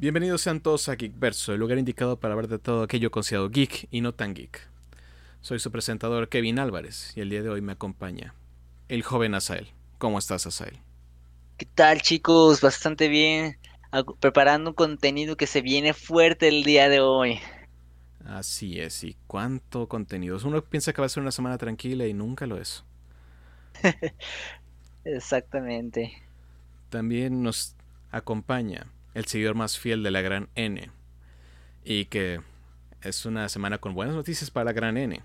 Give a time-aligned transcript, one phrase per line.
[0.00, 3.88] Bienvenidos sean todos a Geekverso, el lugar indicado para hablar de todo aquello considerado geek
[3.90, 4.60] y no tan geek.
[5.40, 8.32] Soy su presentador Kevin Álvarez y el día de hoy me acompaña
[8.88, 9.72] el joven Asael.
[9.98, 10.78] ¿Cómo estás, Asael?
[11.56, 12.60] ¿Qué tal, chicos?
[12.60, 13.58] Bastante bien.
[14.20, 17.40] Preparando un contenido que se viene fuerte el día de hoy.
[18.24, 20.38] Así es, y cuánto contenido.
[20.44, 22.84] Uno piensa que va a ser una semana tranquila y nunca lo es.
[25.04, 26.22] Exactamente.
[26.88, 27.74] También nos
[28.12, 28.86] acompaña
[29.18, 30.90] el seguidor más fiel de la gran N.
[31.84, 32.40] Y que
[33.02, 35.20] es una semana con buenas noticias para la gran N.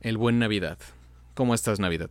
[0.00, 0.76] El buen Navidad.
[1.34, 2.10] ¿Cómo estás, Navidad?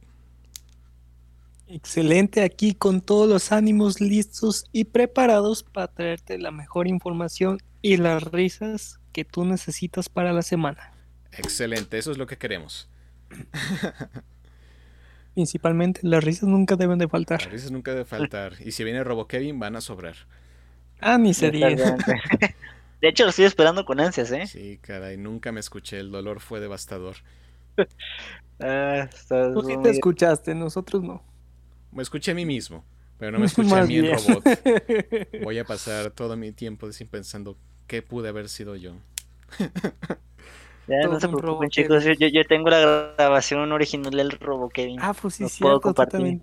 [1.67, 7.97] Excelente, aquí con todos los ánimos listos y preparados para traerte la mejor información y
[7.97, 10.93] las risas que tú necesitas para la semana.
[11.33, 12.87] Excelente, eso es lo que queremos.
[15.33, 17.51] Principalmente las risas nunca deben de faltar.
[17.51, 18.53] veces nunca debe faltar.
[18.63, 20.15] Y si viene Robo Kevin, van a sobrar.
[21.01, 21.69] Ah, ni se diga.
[21.69, 22.55] Exactamente.
[23.01, 24.45] De hecho, lo estoy esperando con ansias, ¿eh?
[24.45, 25.99] Sí, caray, nunca me escuché.
[25.99, 27.15] El dolor fue devastador.
[28.61, 29.07] Ah,
[29.53, 31.23] Tú sí muy- te escuchaste, nosotros no.
[31.91, 32.83] Me escuché a mí mismo,
[33.17, 34.43] pero no me escuché a mí el robot.
[35.43, 38.93] Voy a pasar todo mi tiempo sin pensando qué pude haber sido yo.
[40.89, 42.03] Ya, no se preocupen, chicos.
[42.03, 44.97] Yo, yo- tengo la grabación original del Robo Kevin.
[44.99, 46.41] Ah, pues sí, puedo tú también.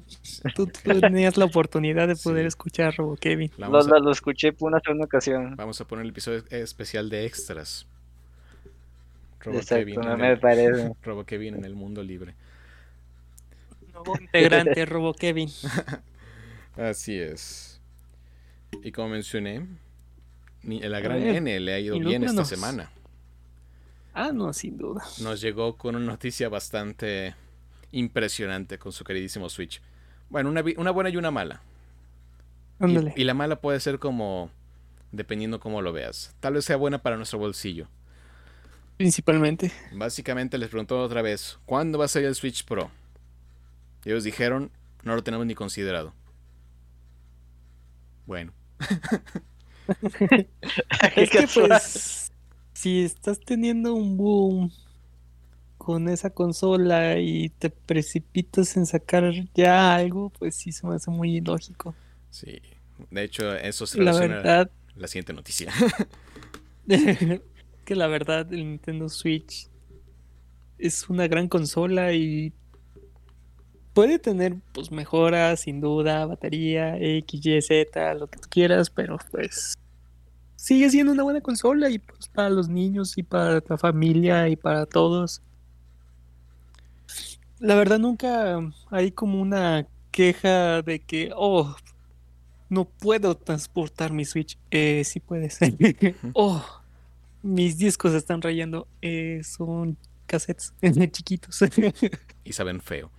[0.54, 2.48] Tú, tú tenías la oportunidad de poder Sí.
[2.48, 3.50] escuchar a Robo Kevin.
[3.58, 5.56] Lo, a, lo escuché por una segunda ocasión.
[5.56, 7.86] vamos a poner el episodio especial de extras.
[9.40, 10.92] Robo Exacto, Kevin, no me el, parece.
[11.02, 12.34] Robo Kevin en el mundo libre.
[13.92, 15.48] Nuevo integrante, Robo Kevin.
[16.76, 17.80] Así es.
[18.82, 19.66] Y como mencioné,
[20.62, 22.90] ni- la gran N le ha ido bien esta semana.
[24.18, 25.04] Ah, no, sin duda.
[25.20, 27.34] nos llegó con una noticia bastante
[27.92, 29.82] impresionante con su queridísimo Switch.
[30.30, 31.60] Bueno, una, una buena y una mala.
[32.80, 33.12] Y, Ándale.
[33.14, 34.50] y la mala puede ser como,
[35.12, 36.34] dependiendo cómo lo veas.
[36.40, 37.88] Tal vez sea buena para nuestro bolsillo.
[38.96, 39.70] Principalmente.
[39.92, 42.90] Básicamente les preguntó otra vez, ¿cuándo va a salir el Switch Pro?
[44.04, 44.70] Y ellos dijeron,
[45.02, 46.14] no lo tenemos ni considerado.
[48.24, 48.52] Bueno,
[51.16, 52.25] Es que pues,
[52.76, 54.70] si estás teniendo un boom
[55.78, 61.10] con esa consola y te precipitas en sacar ya algo, pues sí se me hace
[61.10, 61.94] muy ilógico.
[62.30, 62.60] sí.
[63.10, 65.70] De hecho, eso se La relaciona a verdad, la siguiente noticia.
[67.84, 69.68] que la verdad el Nintendo Switch
[70.78, 72.54] es una gran consola y
[73.92, 79.18] puede tener pues mejoras, sin duda, batería, X, Y, Z, lo que tú quieras, pero
[79.30, 79.74] pues
[80.66, 84.56] sigue siendo una buena consola y pues para los niños y para la familia y
[84.56, 85.40] para todos.
[87.60, 88.58] La verdad nunca
[88.90, 91.76] hay como una queja de que, oh,
[92.68, 94.58] no puedo transportar mi Switch.
[94.72, 95.60] Eh, sí puedes.
[96.32, 96.66] oh,
[97.44, 98.88] mis discos están rayando.
[99.02, 99.96] Eh, son
[100.26, 100.74] cassettes
[101.12, 101.60] chiquitos
[102.42, 103.12] y saben feo.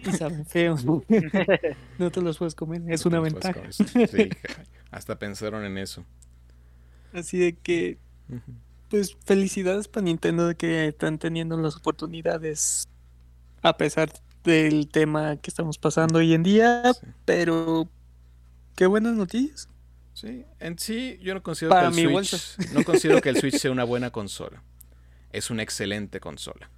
[0.00, 0.78] y saben feo.
[1.98, 3.70] No te los puedes comer, es una ventaja.
[3.70, 4.30] Sí,
[4.90, 6.06] hasta pensaron en eso.
[7.14, 7.98] Así de que,
[8.90, 12.88] pues felicidades para Nintendo de que están teniendo las oportunidades
[13.62, 17.06] a pesar del tema que estamos pasando hoy en día, Sí.
[17.24, 17.88] pero
[18.76, 19.68] qué buenas noticias.
[20.12, 23.36] Sí, en sí yo no considero Para que el mi Switch, no considero que el
[23.38, 24.62] Switch sea una buena consola.
[25.32, 26.70] Es una excelente consola.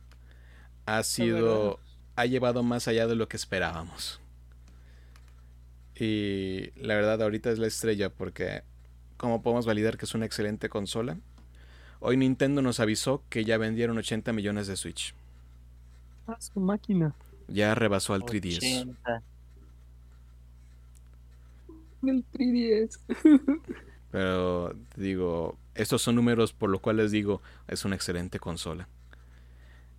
[0.86, 1.80] Ha sido,
[2.14, 4.20] ha llevado más allá de lo que esperábamos.
[5.98, 8.62] Y la verdad ahorita es la estrella porque
[9.16, 11.18] ¿cómo podemos validar que es una excelente consola?
[12.00, 15.14] Hoy Nintendo nos avisó que ya vendieron 80 millones de Switch.
[16.26, 17.14] Ah, su máquina.
[17.48, 18.58] Ya rebasó al 3DS.
[18.58, 19.22] 80.
[22.02, 22.98] El 3DS.
[24.10, 28.88] Pero digo, estos son números por los cuales digo, es una excelente consola.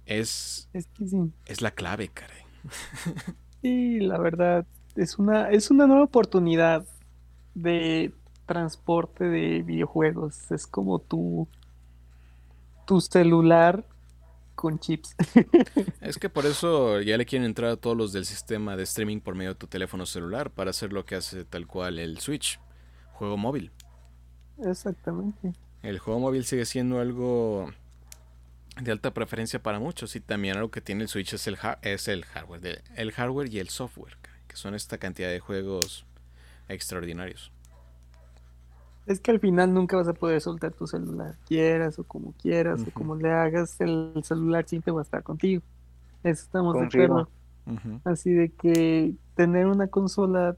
[0.05, 1.31] Es, Es que sí.
[1.45, 2.43] es la clave, caray.
[3.63, 6.85] Sí, la verdad, es una, es una nueva oportunidad
[7.55, 8.13] de
[8.47, 10.49] transporte de videojuegos.
[10.51, 11.47] Es como tu,
[12.85, 13.85] tu celular
[14.55, 15.15] con chips.
[16.01, 19.19] Es que por eso ya le quieren entrar a todos los del sistema de streaming
[19.19, 22.59] por medio de tu teléfono celular para hacer lo que hace tal cual el Switch,
[23.13, 23.71] juego móvil.
[24.65, 25.53] Exactamente.
[25.83, 27.71] El juego móvil sigue siendo algo
[28.81, 31.77] de alta preferencia para muchos y también algo que tiene el Switch es el, ha-
[31.83, 34.17] es el hardware, el hardware y el software,
[34.47, 36.05] que son esta cantidad de juegos
[36.67, 37.51] extraordinarios.
[39.07, 42.85] Es que al final nunca vas a poder soltar tu celular, quieras o como quieras
[42.87, 45.63] o como le hagas, el celular siempre va a estar contigo.
[46.23, 47.29] Eso estamos de acuerdo.
[48.05, 50.57] Así de que tener una consola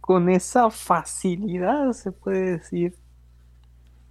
[0.00, 2.94] con esa facilidad, se puede decir,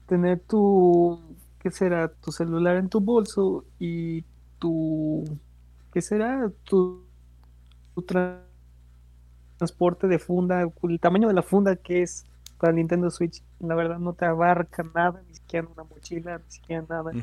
[0.08, 1.20] tener tu,
[1.60, 2.10] ¿qué será?
[2.10, 4.24] Tu celular en tu bolso y
[4.60, 5.24] tu,
[5.94, 6.52] ¿qué será?
[6.66, 7.06] Tu,
[7.96, 8.42] tu tra-
[9.58, 12.26] transporte de funda, el tamaño de la funda que es
[12.64, 16.86] para Nintendo Switch, la verdad no te abarca nada, ni siquiera una mochila, ni siquiera
[16.90, 17.16] nada.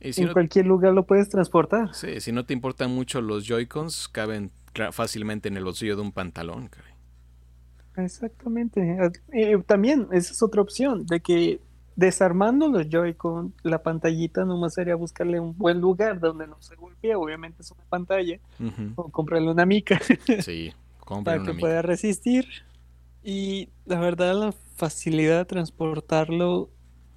[0.00, 1.90] Y si En no, cualquier lugar lo puedes transportar.
[1.90, 4.50] sí, si no te importan mucho los Joy-Cons, caben
[4.92, 6.68] fácilmente en el bolsillo de un pantalón.
[6.68, 6.92] caray.
[7.96, 8.96] Exactamente.
[9.32, 11.60] Eh, también, esa es otra opción, de que
[11.96, 17.16] desarmando los Joy-Con, la pantallita nomás sería buscarle un buen lugar donde no se golpee,
[17.16, 18.38] obviamente es una pantalla,
[18.94, 20.00] o comprarle una mica
[20.38, 20.72] Sí,
[21.24, 21.60] para una que mica.
[21.60, 22.46] pueda resistir.
[23.22, 26.70] Y la verdad, la facilidad de transportarlo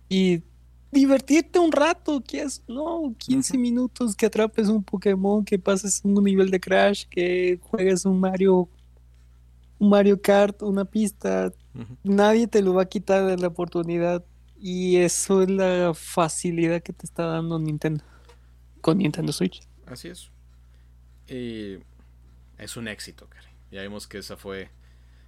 [0.09, 0.43] y
[0.91, 3.61] divertirte un rato, que es, no, 15 Ujú.
[3.61, 8.67] minutos, que atrapes un Pokémon, que pases un nivel de Crash, que juegues un Mario,
[9.79, 11.53] un Mario Kart, una pista,
[12.03, 14.25] nadie te lo va a quitar de la oportunidad
[14.59, 18.03] y eso es la facilidad que te está dando Nintendo
[18.81, 19.61] con Nintendo Switch.
[19.85, 20.31] Así es.
[21.27, 21.77] Y
[22.57, 23.27] es un éxito.
[23.71, 24.69] Ya vimos que esa fue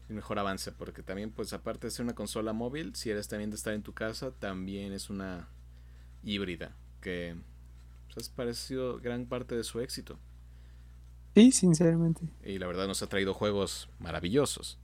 [0.09, 3.49] el mejor avance, porque también, pues, aparte de ser una consola móvil, si eres también
[3.49, 5.47] de estar en tu casa, también es una
[6.23, 7.35] híbrida, que
[8.13, 10.19] pues, ha parecido gran parte de su éxito.
[11.35, 12.27] Sí, sinceramente.
[12.43, 14.77] Y la verdad nos ha traído juegos maravillosos.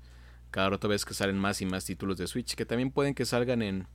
[0.51, 3.25] Cada rato ves que salen más y más títulos de Switch, que también pueden que
[3.25, 3.88] salgan en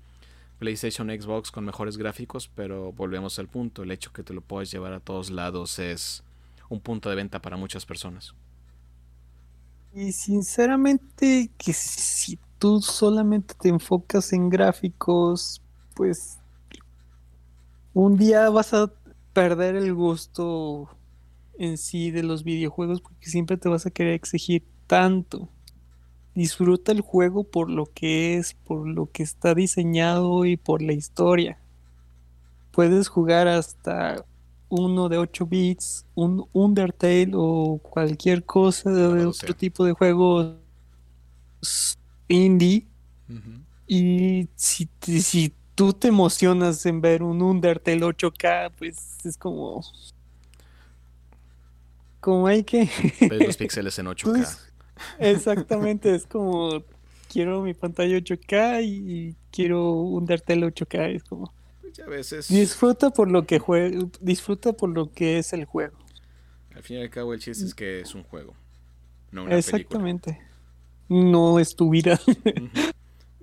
[0.58, 4.70] PlayStation, Xbox con mejores gráficos, pero volvemos al punto, el hecho que te lo puedas
[4.70, 6.22] llevar a todos lados es
[6.68, 8.34] un punto de venta para muchas personas.
[9.96, 15.62] Y sinceramente que si tú solamente te enfocas en gráficos,
[15.94, 16.40] pues
[17.92, 18.92] un día vas a
[19.32, 20.88] perder el gusto
[21.60, 25.48] en sí de los videojuegos porque siempre te vas a querer exigir tanto.
[26.34, 30.92] Disfruta el juego por lo que es, por lo que está diseñado y por la
[30.92, 31.60] historia.
[32.72, 34.24] Puedes jugar hasta
[34.68, 39.52] uno de 8 bits, un Undertale o cualquier cosa de, otro sea.
[39.54, 40.56] tipo de juegos
[42.28, 42.86] indie.
[43.86, 49.84] Y si, si tú te emocionas en ver un Undertale 8K, pues es como.
[52.20, 52.88] Como hay que.
[53.20, 54.32] Ves los píxeles en 8K.
[54.32, 54.72] Pues,
[55.18, 56.82] Exactamente, es como.
[57.30, 61.16] Quiero mi pantalla 8K y quiero Undertale 8K.
[61.16, 61.52] Es como.
[62.48, 65.96] Disfruta por lo que juega, disfruta por lo que es el juego.
[66.74, 68.54] al fin y al cabo el chiste es que es un juego,
[69.30, 69.58] no una película.
[69.78, 70.40] Exactamente.
[71.08, 72.20] No es tu vida.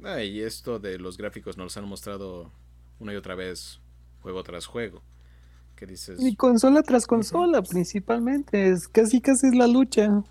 [0.04, 2.52] Ah, y esto de los gráficos nos han mostrado
[3.00, 3.80] una y otra vez,
[4.22, 5.04] juego tras juego.
[5.76, 8.72] Que dices, Y consola tras consola, principalmente.
[8.72, 10.24] Es casi casi es la lucha.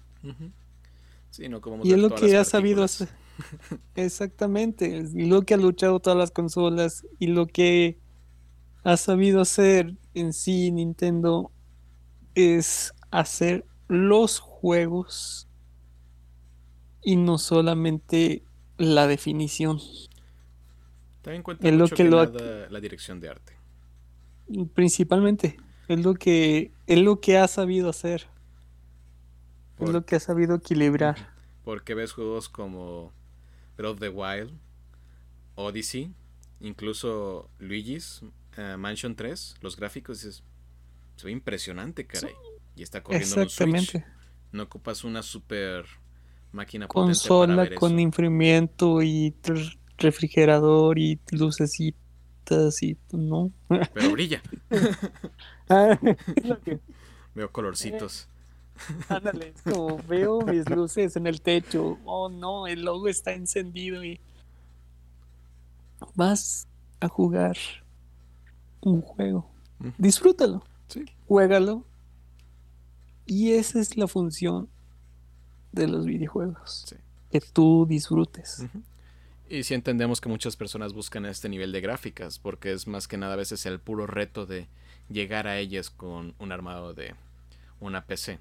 [1.31, 3.09] Sí, no como Y es lo que ha sabido hacer.
[3.95, 4.99] Exactamente.
[4.99, 7.97] es lo que ha luchado todas las consolas y lo que
[8.85, 11.51] ha sabido hacer en sí Nintendo
[12.35, 15.49] es hacer los juegos
[17.03, 18.43] y no solamente
[18.79, 19.79] la definición.
[21.23, 23.53] También cuenta Es lo mucho que que lo ha- nada la dirección de arte.
[24.75, 25.57] Principalmente.
[25.89, 28.27] Es lo que, es lo que ha sabido hacer.
[29.79, 31.31] Es lo que ha sabido equilibrar.
[31.65, 33.13] Porque ves juegos como
[33.77, 34.53] Breath of the Wild,
[35.57, 36.13] Odyssey,
[36.61, 38.23] incluso Luigi's
[38.61, 40.43] eh, Mansion 3, los gráficos dices,
[41.17, 42.35] se ve impresionante, caray.
[42.77, 43.69] Y está corriendo en un Switch.
[43.75, 44.05] Exactamente.
[44.53, 45.85] No ocupas una super
[46.53, 48.01] máquina potente para Consola ver con eso.
[48.01, 49.35] infrimiento y
[49.99, 53.51] refrigerador y lucecitas y no.
[53.95, 54.43] Pero brilla.
[55.69, 56.81] Ah, es que-
[57.35, 58.29] Veo colorcitos.
[59.09, 61.99] Ándale, es como veo mis luces en el techo.
[62.05, 64.19] Oh no, el logo está encendido y
[66.15, 66.67] vas
[67.01, 67.57] a jugar
[68.83, 69.47] un juego.
[69.99, 71.05] Disfrútalo, Sí.
[71.27, 71.85] juégalo.
[73.27, 74.69] Y esa es la función
[75.73, 76.85] de los videojuegos.
[76.89, 76.97] Sí.
[77.31, 78.67] Que tú disfrutes.
[79.49, 83.17] Y sí entendemos que muchas personas buscan este nivel de gráficas, porque es más que
[83.17, 84.69] nada a veces el puro reto de
[85.09, 87.15] llegar a ellas con un armado de
[87.81, 88.39] una PC.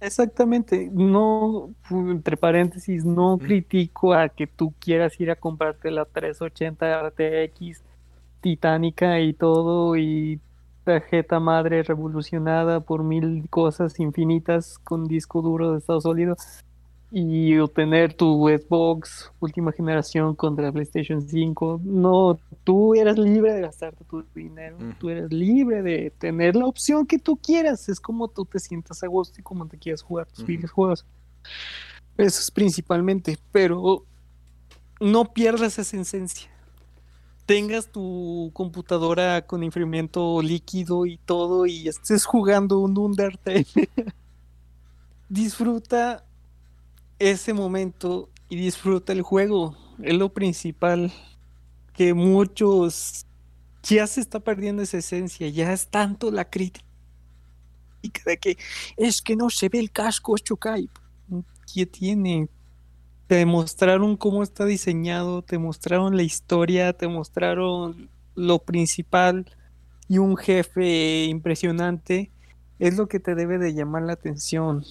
[0.00, 7.08] Exactamente, no, entre paréntesis, no critico a que tú quieras ir a comprarte la 380
[7.08, 7.82] RTX
[8.40, 10.40] titánica y todo y
[10.84, 16.36] tarjeta madre revolucionada por mil cosas infinitas con disco duro de estado sólido
[17.10, 21.80] y obtener tu Xbox última generación contra PlayStation 5.
[21.82, 27.06] No, tú eres libre de gastarte tu dinero, tú eres libre de tener la opción
[27.06, 27.88] que tú quieras.
[27.88, 30.48] Es como tú te sientas a gusto y como te quieras jugar tus Ujú.
[30.48, 31.06] videojuegos.
[32.18, 34.04] Eso es principalmente, pero
[35.00, 36.50] no pierdas esa esencia.
[37.48, 43.66] Tengas tu computadora con enfriamiento líquido y todo y estés jugando un Undertale.
[45.30, 46.26] disfruta
[47.18, 49.74] ese momento y disfruta el juego.
[50.02, 51.10] Es lo principal
[51.94, 53.24] que muchos
[53.82, 56.84] ya se está perdiendo esa esencia, ya es tanto la crítica
[58.26, 58.58] de que
[58.98, 60.90] es que no se ve el casco, es Chokai.
[61.72, 62.50] ¿Qué tiene?
[63.28, 69.44] Te mostraron cómo está diseñado, te mostraron la historia, te mostraron lo principal
[70.08, 72.30] y un jefe impresionante.
[72.78, 74.82] Es lo que te debe de llamar la atención.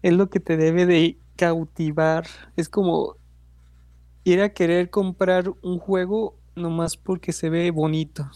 [0.00, 2.26] Es lo que te debe de cautivar.
[2.56, 3.16] Es como
[4.24, 8.30] ir a querer comprar un juego nomás porque se ve bonito.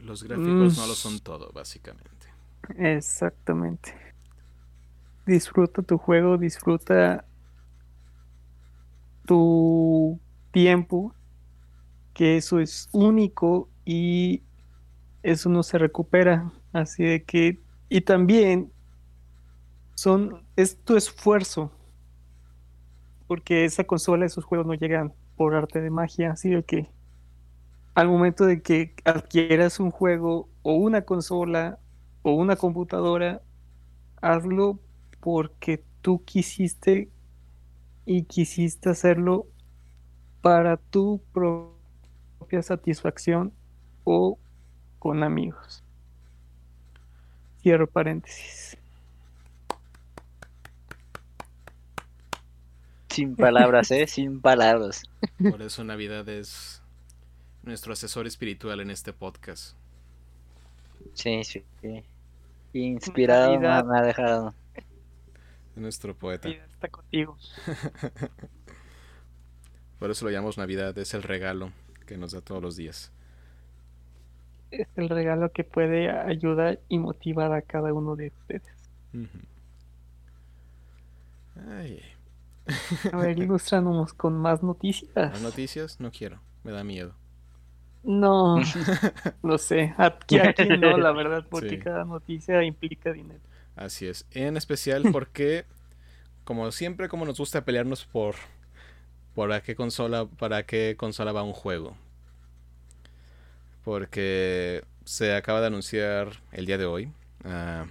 [0.00, 2.26] Los gráficos no lo son todo, básicamente.
[2.76, 3.94] Exactamente.
[5.24, 7.24] Disfruta tu juego, disfruta
[9.30, 10.18] tu
[10.50, 11.14] tiempo,
[12.14, 14.42] que eso es único y
[15.22, 16.50] eso no se recupera.
[16.72, 18.72] Así de que, y también
[19.94, 21.70] son, es tu esfuerzo,
[23.28, 26.90] porque esa consola, esos juegos no llegan por arte de magia, así de que
[27.94, 31.78] al momento de que adquieras un juego o una consola
[32.22, 33.42] o una computadora,
[34.20, 34.80] hazlo
[35.20, 37.10] porque tú quisiste
[38.12, 39.46] y quisiste hacerlo
[40.42, 43.52] para tu propia satisfacción
[44.02, 44.36] o
[44.98, 45.84] con amigos.
[47.62, 48.76] Cierro paréntesis.
[53.10, 54.08] Sin palabras, ¿eh?
[54.08, 55.04] Sin palabras.
[55.48, 56.82] Por eso Navidad es
[57.62, 59.76] nuestro asesor espiritual en este podcast.
[61.14, 61.62] Sí, sí.
[62.72, 64.52] Inspirado me ha dejado.
[65.76, 66.48] Nuestro poeta.
[66.48, 67.36] está contigo.
[69.98, 71.72] Por eso lo llamamos Navidad, es el regalo
[72.06, 73.12] que nos da todos los días.
[74.70, 78.90] Es el regalo que puede ayudar y motivar a cada uno de ustedes.
[83.12, 85.10] A ver, ilustrándonos con más noticias.
[85.14, 86.00] ¿Más noticias?
[86.00, 87.14] No quiero, me da miedo.
[88.02, 88.56] No,
[89.42, 89.94] no sé.
[89.98, 93.40] Aquí, aquí no, la verdad, porque cada noticia implica dinero.
[93.80, 94.26] Así es.
[94.32, 95.64] En especial porque,
[96.44, 98.36] como siempre, como nos gusta pelearnos por
[99.34, 101.96] para qué consola, para qué consola va un juego.
[103.82, 107.06] Porque se acaba de anunciar el día de hoy,
[107.44, 107.88] uh,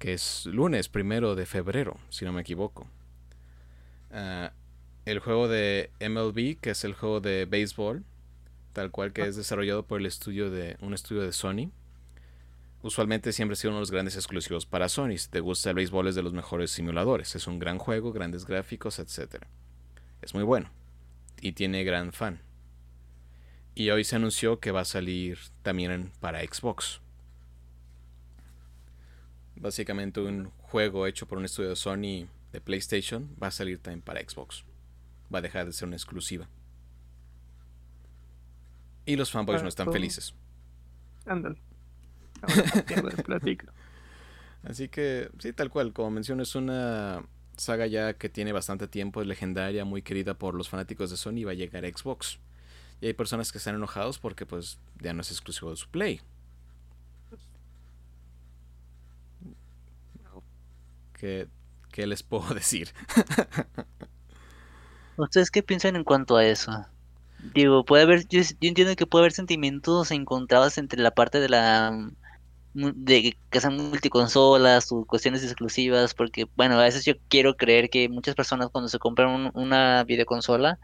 [0.00, 2.88] que es lunes primero de febrero, si no me equivoco.
[4.10, 4.48] Uh,
[5.04, 8.02] el juego de MLB, que es el juego de béisbol,
[8.72, 11.70] tal cual que es desarrollado por el estudio de un estudio de Sony.
[12.82, 15.16] Usualmente siempre ha sido uno de los grandes exclusivos para Sony.
[15.16, 17.34] Si te gusta el béisbol es de los mejores simuladores.
[17.36, 19.44] Es un gran juego, grandes gráficos, etc.
[20.20, 20.70] Es muy bueno
[21.40, 22.40] y tiene gran fan.
[23.74, 27.00] Y hoy se anunció que va a salir también para Xbox.
[29.56, 34.02] Básicamente un juego hecho por un estudio de Sony de PlayStation va a salir también
[34.02, 34.64] para Xbox.
[35.32, 36.48] Va a dejar de ser una exclusiva.
[39.06, 40.34] Y los fanboys no están felices.
[41.26, 41.60] Ándale.
[44.64, 45.92] Así que, sí, tal cual.
[45.92, 47.24] Como menciono, es una
[47.56, 51.38] saga ya que tiene bastante tiempo, es legendaria, muy querida por los fanáticos de Sony
[51.38, 52.38] y va a llegar a Xbox.
[53.00, 56.20] Y hay personas que están enojados porque pues ya no es exclusivo de su Play.
[61.14, 61.48] ¿Qué,
[61.90, 62.90] qué les puedo decir?
[65.16, 66.86] ¿Ustedes qué piensan en cuanto a eso?
[67.54, 72.10] Digo, puede haber, yo, entiendo que puede haber sentimientos encontrados entre la parte de la
[72.74, 78.08] de que sean multiconsolas o cuestiones exclusivas, porque bueno, a veces yo quiero creer que
[78.08, 80.78] muchas personas cuando se compran una videoconsola,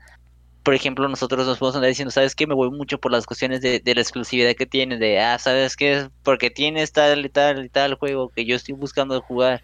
[0.62, 2.46] por ejemplo, nosotros nos podemos andar diciendo, ¿sabes qué?
[2.46, 6.10] Me voy mucho por las cuestiones de, la exclusividad que tiene, de, ah, ¿sabes qué?
[6.22, 9.62] Porque tienes tal y tal y tal juego que yo estoy buscando jugar,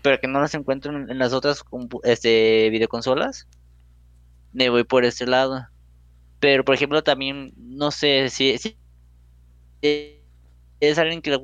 [0.00, 1.62] pero que no las encuentro en, las otras
[2.04, 3.46] este, videoconsolas,
[4.54, 5.66] me voy por este lado.
[6.40, 8.56] Pero, por ejemplo, también, no sé si,
[10.80, 11.38] es alguien que le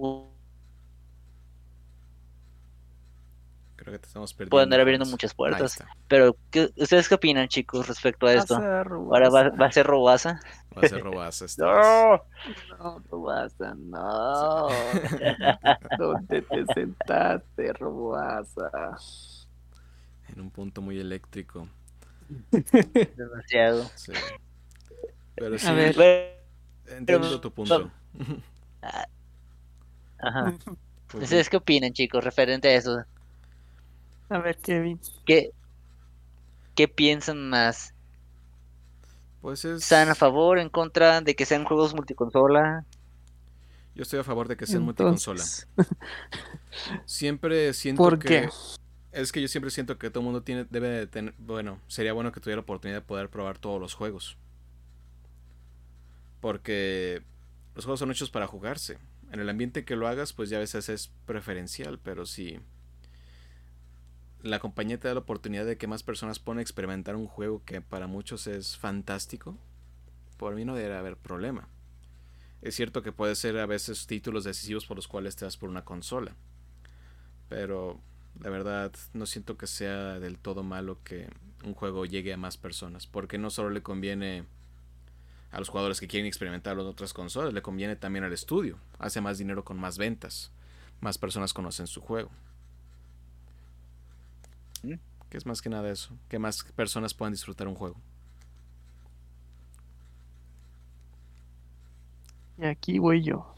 [3.83, 4.51] Creo que te estamos perdiendo.
[4.51, 5.83] Puede andar abriendo muchas puertas.
[6.07, 8.55] Pero, ¿qué, ¿ustedes qué opinan, chicos, respecto a esto?
[8.55, 10.41] Ahora va, va, a ser Robasa.
[10.77, 11.47] Va a ser Robasa.
[11.59, 12.23] no,
[12.79, 14.69] no, Robasa, no.
[15.99, 18.97] ¿Dónde te sentaste, Robasa?
[20.29, 21.67] En un punto muy eléctrico.
[23.17, 23.83] Demasiado.
[23.97, 24.13] Sí.
[25.35, 26.45] Pero sí, a ver,
[26.87, 27.91] entiendo tu punto.
[30.23, 30.55] Ajá.
[31.15, 33.05] ¿Ustedes qué opinan, chicos, referente a eso?
[34.31, 34.99] A ver, Kevin.
[35.27, 35.51] ¿Qué,
[36.75, 37.93] qué piensan más?
[39.43, 39.83] Pues es.
[39.83, 42.87] ¿Están a favor, en contra de que sean juegos multiconsola?
[43.95, 45.43] Yo estoy a favor de que sean multiconsola.
[45.43, 45.69] Entonces,
[47.05, 48.29] Siempre siento ¿Por que.
[48.29, 48.49] qué?
[49.11, 51.35] Es que yo siempre siento que todo el mundo tiene, debe de tener.
[51.37, 54.39] Bueno, sería bueno que tuviera la oportunidad de poder probar todos los juegos.
[56.41, 57.23] Porque
[57.75, 58.97] los juegos son hechos para jugarse.
[59.33, 62.61] En el ambiente que lo hagas, pues ya a veces es preferencial, pero si
[64.43, 67.81] la compañía te da la oportunidad de que más personas puedan experimentar un juego que
[67.81, 69.57] para muchos es fantástico,
[70.37, 71.67] por mí no debería haber problema.
[72.61, 75.71] Es cierto que puede ser a veces títulos decisivos por los cuales te das por
[75.71, 76.37] una consola.
[77.49, 78.03] Pero
[78.39, 81.31] la verdad no siento que sea del todo malo que
[81.65, 83.07] un juego llegue a más personas.
[83.07, 84.45] Porque no solo le conviene
[85.53, 88.79] a los jugadores que quieren experimentarlo en otras consolas, le conviene también al estudio.
[88.99, 90.51] Hace más dinero con más ventas.
[91.01, 92.31] Más personas conocen su juego.
[94.83, 94.95] ¿Mm?
[95.29, 96.17] Que es más que nada eso.
[96.29, 97.97] Que más personas puedan disfrutar un juego.
[102.57, 103.55] Y aquí voy yo.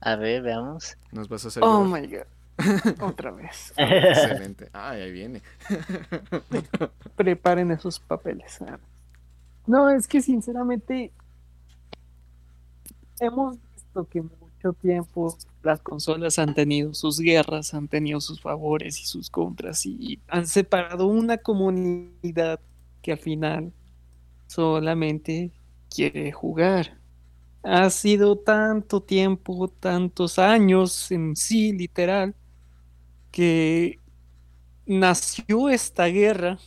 [0.00, 0.96] A ver, veamos.
[1.12, 1.62] Nos vas a hacer.
[1.62, 2.00] Oh llorar.
[2.00, 3.02] my god.
[3.02, 3.74] Otra vez.
[3.76, 4.70] Excelente.
[4.72, 5.42] Ay, ahí viene.
[7.16, 8.58] Preparen esos papeles.
[9.70, 11.12] No, es que sinceramente
[13.18, 19.00] hemos visto que mucho tiempo las consolas han tenido sus guerras, han tenido sus favores
[19.00, 22.60] y sus contras y han separado una comunidad
[23.02, 23.72] que al final
[24.48, 25.52] solamente
[25.94, 26.98] quiere jugar.
[27.64, 32.34] Ha sido tanto tiempo, tantos años en sí, literal,
[33.32, 33.98] que
[34.86, 36.58] nació esta guerra,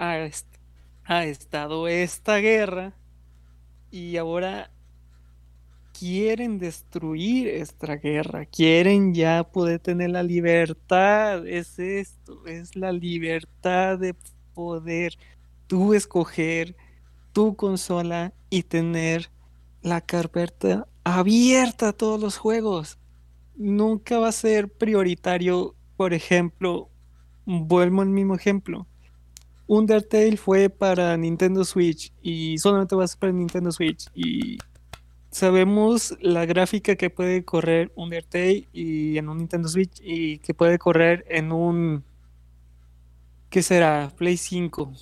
[0.00, 0.49] est-
[1.10, 2.92] ha estado esta guerra
[3.90, 4.70] y ahora
[5.92, 13.98] quieren destruir esta guerra, quieren ya poder tener la libertad, es esto, es la libertad
[13.98, 14.14] de
[14.54, 15.18] poder
[15.66, 16.76] tú escoger
[17.32, 19.32] tu consola y tener
[19.82, 23.00] la carpeta abierta a todos los juegos.
[23.56, 26.88] Nunca va a ser prioritario, por ejemplo,
[27.46, 28.86] vuelvo al mismo ejemplo.
[29.72, 34.58] Undertale fue para Nintendo Switch y solamente va a ser para Nintendo Switch y
[35.30, 40.76] sabemos la gráfica que puede correr Undertale y en un Nintendo Switch y que puede
[40.76, 42.02] correr en un
[43.48, 44.12] ¿qué será?
[44.16, 44.92] Play 5.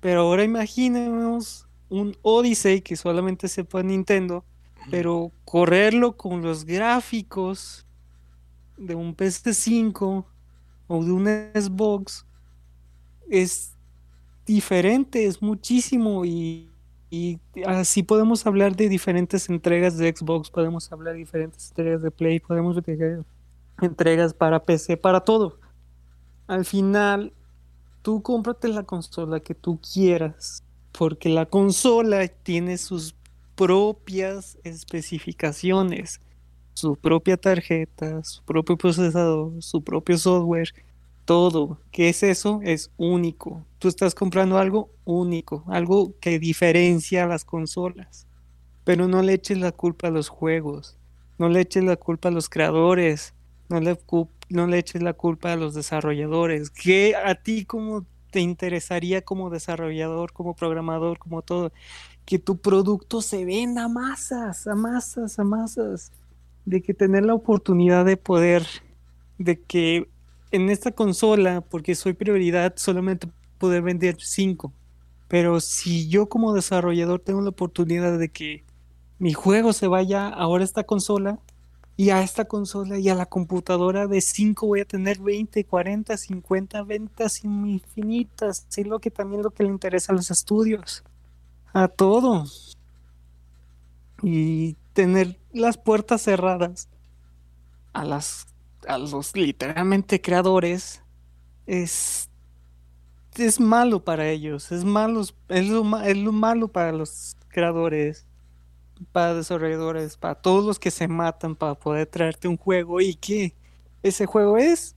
[0.00, 4.46] Pero ahora imaginemos un Odyssey que solamente sepa Nintendo,
[4.90, 7.86] pero correrlo con los gráficos
[8.78, 10.24] de un PS5
[10.86, 12.24] o de un Xbox
[13.28, 13.73] es
[14.46, 16.70] diferente, es muchísimo y,
[17.10, 22.10] y así podemos hablar de diferentes entregas de Xbox, podemos hablar de diferentes entregas de
[22.10, 22.76] Play, podemos
[23.80, 25.58] entregas para PC, para todo.
[26.46, 27.32] Al final,
[28.02, 33.14] tú cómprate la consola que tú quieras, porque la consola tiene sus
[33.54, 36.20] propias especificaciones,
[36.74, 40.74] su propia tarjeta, su propio procesador, su propio software,
[41.24, 41.78] todo.
[41.90, 42.60] ¿Qué es eso?
[42.62, 43.64] Es único.
[43.78, 48.26] Tú estás comprando algo único, algo que diferencia a las consolas.
[48.84, 50.98] Pero no le eches la culpa a los juegos,
[51.38, 53.34] no le eches la culpa a los creadores,
[53.68, 53.98] no le,
[54.50, 56.70] no le eches la culpa a los desarrolladores.
[56.70, 61.72] ¿Qué a ti como te interesaría como desarrollador, como programador, como todo?
[62.26, 66.12] Que tu producto se venda a masas, a masas, a masas.
[66.66, 68.66] De que tener la oportunidad de poder,
[69.38, 70.08] de que
[70.54, 74.72] en esta consola, porque soy prioridad, solamente poder vender 5.
[75.26, 78.62] Pero si yo como desarrollador tengo la oportunidad de que
[79.18, 81.40] mi juego se vaya ahora a esta consola
[81.96, 86.16] y a esta consola y a la computadora de 5 voy a tener 20, 40,
[86.16, 88.64] 50 ventas infinitas.
[88.76, 91.02] Es lo que también lo que le interesa a los estudios.
[91.72, 92.44] A todo.
[94.22, 96.88] Y tener las puertas cerradas
[97.92, 98.53] a las
[98.88, 101.02] a los literalmente creadores
[101.66, 102.28] es
[103.36, 104.84] es malo para ellos, es
[105.48, 108.26] es lo, es lo malo para los creadores,
[109.12, 113.54] para desarrolladores, para todos los que se matan para poder traerte un juego y que
[114.02, 114.94] ese juego es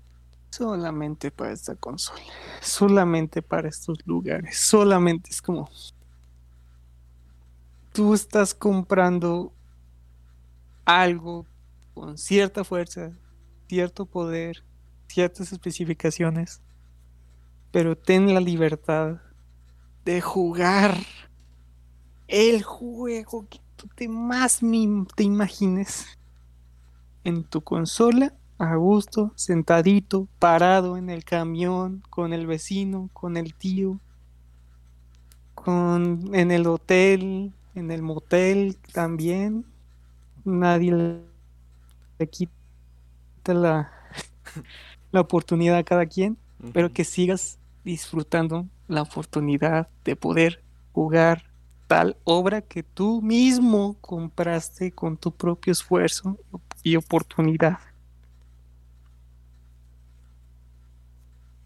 [0.52, 2.22] solamente para esta consola,
[2.62, 5.70] solamente para estos lugares, solamente es como
[7.92, 9.52] tú estás comprando
[10.86, 11.46] algo
[11.96, 13.12] con cierta fuerza,
[13.68, 14.64] cierto poder,
[15.08, 16.62] ciertas especificaciones,
[17.72, 19.18] pero ten la libertad
[20.06, 20.98] de jugar
[22.28, 24.62] el juego que tú te más
[25.16, 26.06] te imagines
[27.24, 33.54] en tu consola a gusto, sentadito, parado en el camión, con el vecino, con el
[33.54, 34.00] tío,
[35.54, 39.66] con en el hotel, en el motel también.
[40.44, 41.22] Nadie le,
[42.18, 42.30] le
[43.54, 43.92] la,
[45.12, 46.38] la oportunidad a cada quien,
[46.74, 51.44] pero que sigas disfrutando la oportunidad de poder jugar
[51.88, 56.38] tal obra que tú mismo compraste con tu propio esfuerzo
[56.84, 57.80] y oportunidad.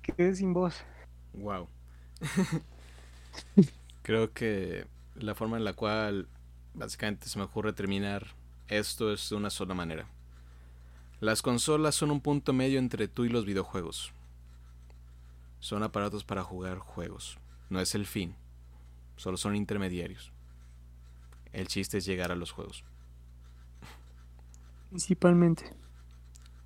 [0.01, 0.83] Quedé sin voz.
[1.33, 1.67] Wow.
[4.03, 6.27] Creo que la forma en la cual
[6.73, 8.27] básicamente se me ocurre terminar
[8.67, 10.07] esto es de una sola manera.
[11.21, 14.11] Las consolas son un punto medio entre tú y los videojuegos.
[15.59, 17.37] Son aparatos para jugar juegos.
[17.69, 18.35] No es el fin.
[19.15, 20.33] Solo son intermediarios.
[21.53, 22.83] El chiste es llegar a los juegos.
[24.89, 25.63] Principalmente.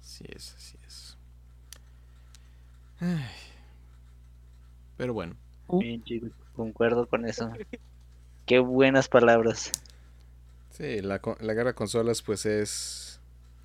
[0.02, 1.18] Así es, así es.
[3.00, 3.26] Ay.
[4.98, 5.36] Pero bueno,
[5.68, 7.50] Uh, Bien, chicos, concuerdo con eso.
[8.46, 9.72] Qué buenas palabras.
[10.70, 13.05] Sí, la, la guerra de consolas pues es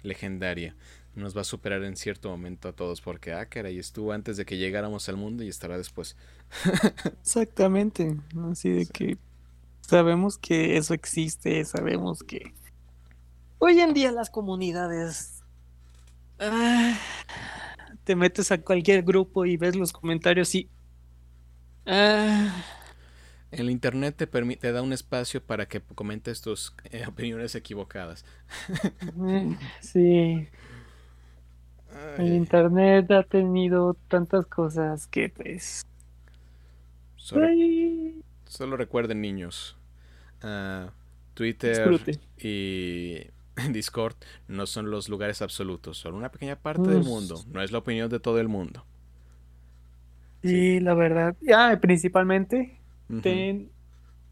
[0.02, 0.76] legendaria.
[1.14, 4.44] Nos va a superar en cierto momento a todos porque, ah, caray, estuvo antes de
[4.46, 6.16] que llegáramos al mundo y estará después.
[7.22, 8.16] Exactamente.
[8.50, 8.92] Así de Sí.
[8.92, 9.18] que
[9.82, 12.54] sabemos que eso existe, sabemos que
[13.58, 15.42] hoy en día las comunidades
[16.38, 16.96] ah,
[18.04, 20.70] te metes a cualquier grupo y ves los comentarios y
[21.86, 22.64] ah,
[23.50, 28.24] El internet te, permi- te da un espacio para que comentes tus eh, opiniones equivocadas.
[29.80, 30.48] sí,
[32.16, 35.82] el internet ha tenido tantas cosas que pues
[37.16, 39.76] solo, recuerden, niños,
[40.42, 40.92] ah,
[41.34, 42.20] Twitter disfrute.
[42.38, 43.26] y
[43.72, 44.16] Discord
[44.48, 48.10] no son los lugares absolutos, son una pequeña parte del mundo, no es la opinión
[48.10, 48.84] de todo el mundo.
[50.42, 51.36] Sí, la verdad.
[51.54, 52.79] Ah, principalmente
[53.22, 53.70] Ten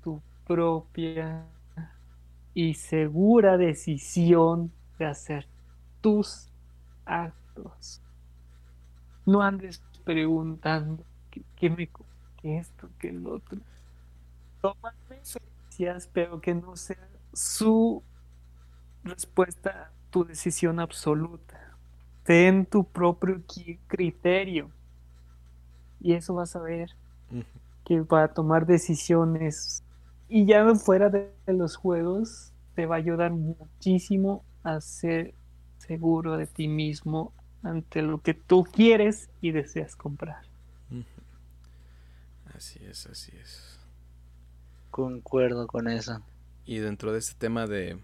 [0.03, 1.45] tu propia
[2.55, 5.47] y segura decisión de hacer
[6.01, 6.49] tus
[7.05, 8.01] actos.
[9.27, 11.89] No andes preguntando qué, qué me
[12.41, 13.59] qué esto, qué el otro.
[14.61, 18.03] Toma referencias, pero que no sea su
[19.05, 21.77] respuesta tu decisión absoluta.
[22.25, 23.43] Ten tu propio
[23.87, 24.71] criterio.
[26.01, 26.91] Y eso vas a ver.
[27.89, 29.83] Que para tomar decisiones
[30.29, 35.35] y ya fuera de de los juegos te va a ayudar muchísimo a ser
[35.79, 40.43] seguro de ti mismo ante lo que tú quieres y deseas comprar.
[42.55, 43.79] Así es, así es.
[44.91, 46.21] Concuerdo con eso.
[46.67, 47.99] Y dentro de este tema de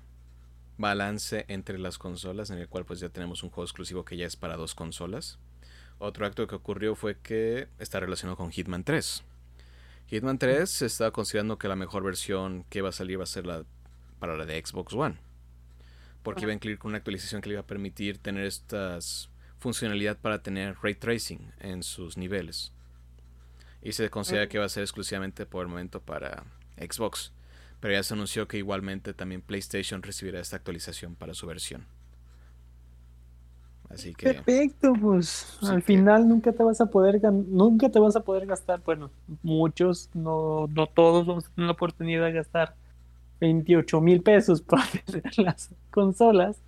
[0.78, 4.26] balance entre las consolas, en el cual pues ya tenemos un juego exclusivo que ya
[4.26, 5.38] es para dos consolas,
[5.98, 9.22] otro acto que ocurrió fue que está relacionado con Hitman 3.
[10.14, 13.26] Hitman 3 se estaba considerando que la mejor versión que iba a salir va a
[13.26, 13.64] ser la
[14.20, 15.16] para la de Xbox One.
[16.22, 20.16] Porque iba a incluir con una actualización que le iba a permitir tener estas funcionalidad
[20.16, 22.70] para tener ray tracing en sus niveles.
[23.82, 26.44] Y se considera que va a ser exclusivamente por el momento para
[26.76, 27.32] Xbox.
[27.80, 31.86] Pero ya se anunció que igualmente también PlayStation recibirá esta actualización para su versión.
[33.94, 38.16] Así que Perfecto, pues al que- final nunca te vas a poder nunca te vas
[38.16, 39.10] a poder gastar, bueno,
[39.42, 42.74] muchos, no, no todos vamos a tener la oportunidad de gastar
[43.40, 46.60] 28 mil pesos para tener las consolas.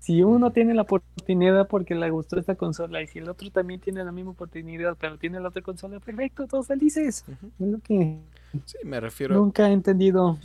[0.00, 3.80] Si uno tiene la oportunidad porque le gustó esta consola y si el otro también
[3.80, 7.24] tiene la misma oportunidad pero tiene la otra consola, perfecto, todos felices.
[7.58, 8.18] Es lo que
[8.66, 9.34] sí, me refiero.
[9.34, 10.38] nunca he entendido,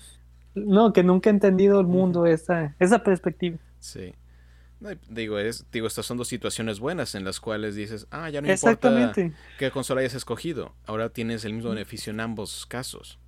[0.56, 3.58] no, que nunca he entendido el mundo esa, esa perspectiva.
[3.80, 4.14] Sí.
[5.10, 8.50] Digo, es, digo, estas son dos situaciones buenas en las cuales dices, ah, ya no
[8.50, 9.14] importa
[9.58, 10.74] qué consola hayas escogido.
[10.86, 13.20] Ahora tienes el mismo beneficio en ambos casos.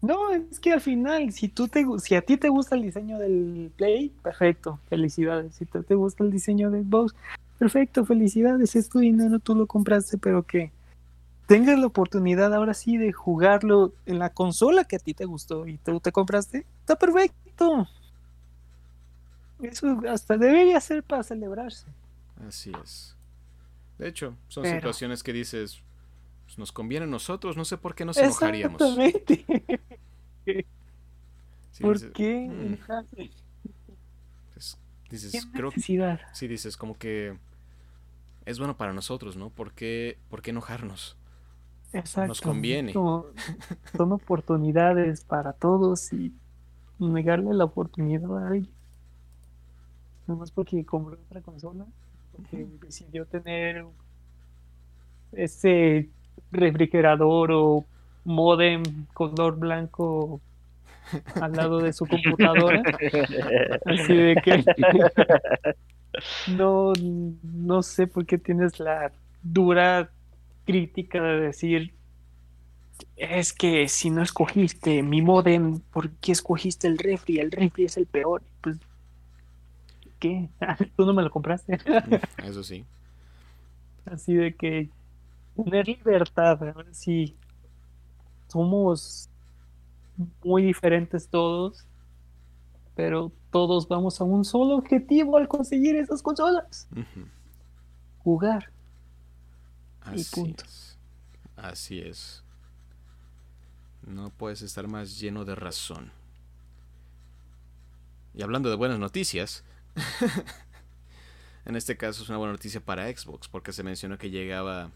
[0.00, 3.18] No, es que al final, si tú te, si a ti te gusta el diseño
[3.18, 5.54] del Play, perfecto, felicidades.
[5.54, 7.14] Si te, te gusta el diseño del Xbox,
[7.58, 10.72] perfecto, felicidades, es tu dinero, tú lo compraste, pero que
[11.46, 15.66] tengas la oportunidad ahora sí de jugarlo en la consola que a ti te gustó
[15.66, 17.88] y tú te compraste, está perfecto.
[19.62, 21.86] Eso hasta debería ser para celebrarse.
[22.46, 23.16] Así es.
[23.98, 25.80] De hecho, son Pero- situaciones que dices,
[26.44, 28.80] pues, nos conviene a nosotros, no sé por qué nos enojaríamos.
[28.80, 29.44] Exactamente.
[31.72, 32.48] Sí, ¿Por dices, qué?
[32.48, 32.76] "Mm",
[34.54, 34.78] pues,
[35.10, 37.36] dices, ¿Qué creo que sí dices como que
[38.46, 39.50] es bueno para nosotros, ¿no?
[39.50, 41.16] ¿Por qué, por qué enojarnos?
[41.92, 42.34] Exacto.
[42.42, 42.92] conviene.
[42.94, 43.26] Como
[43.96, 46.34] son oportunidades para todos y
[46.98, 48.72] negarle la oportunidad a alguien.
[50.28, 51.86] Nomás porque compró otra consola.
[52.32, 53.84] porque decidió tener
[55.32, 56.08] ese
[56.52, 57.84] refrigerador o
[58.24, 58.82] modem
[59.14, 60.40] color blanco
[61.40, 62.82] al lado de su computadora.
[63.86, 64.64] Así de que
[66.46, 66.92] no,
[67.42, 69.10] no sé por qué tienes la
[69.42, 70.10] dura
[70.64, 71.94] crítica de decir
[73.16, 77.38] es que si no escogiste mi modem, ¿por qué escogiste el refri?
[77.38, 78.42] El refri es el peor.
[78.60, 78.78] Pues,
[80.18, 80.48] ¿qué?
[80.96, 81.78] Tú no me lo compraste.
[82.42, 82.84] Eso sí.
[84.06, 84.90] Así de que
[85.56, 87.36] tener libertad, a ver si
[88.48, 89.28] somos
[90.42, 91.84] muy diferentes todos,
[92.94, 96.88] pero todos vamos a un solo objetivo al conseguir esas consolas.
[98.18, 98.70] Jugar.
[100.12, 100.64] Y Así punto.
[100.64, 100.98] es.
[101.56, 102.42] Así es.
[104.06, 106.12] No puedes estar más lleno de razón.
[108.34, 109.64] Y hablando de buenas noticias,
[111.64, 114.90] en este caso es una buena noticia para Xbox, porque se mencionó que llegaba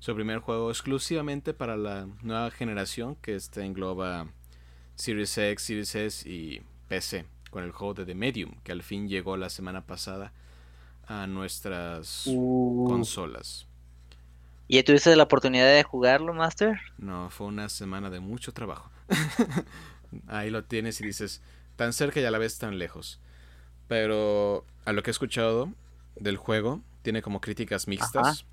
[0.00, 4.28] su primer juego exclusivamente para la nueva generación, que este engloba
[4.96, 9.08] Series X, Series S y PC, con el juego de The Medium, que al fin
[9.08, 10.32] llegó la semana pasada
[11.06, 13.68] a nuestras Uh, consolas.
[14.68, 16.80] ¿Y ya tuviste la oportunidad de jugarlo, Master?
[16.98, 18.90] No, fue una semana de mucho trabajo.
[20.28, 21.42] Ahí lo tienes y dices,
[21.76, 23.20] tan cerca y a la vez tan lejos.
[23.92, 25.70] Pero a lo que he escuchado
[26.16, 28.26] del juego, tiene como críticas mixtas.
[28.26, 28.46] Ajá.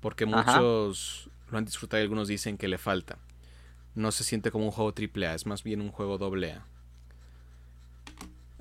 [0.00, 0.60] Porque Ajá.
[0.60, 3.16] muchos lo han disfrutado y algunos dicen que le falta.
[3.94, 6.62] No se siente como un juego AAA, es más bien un juego AA.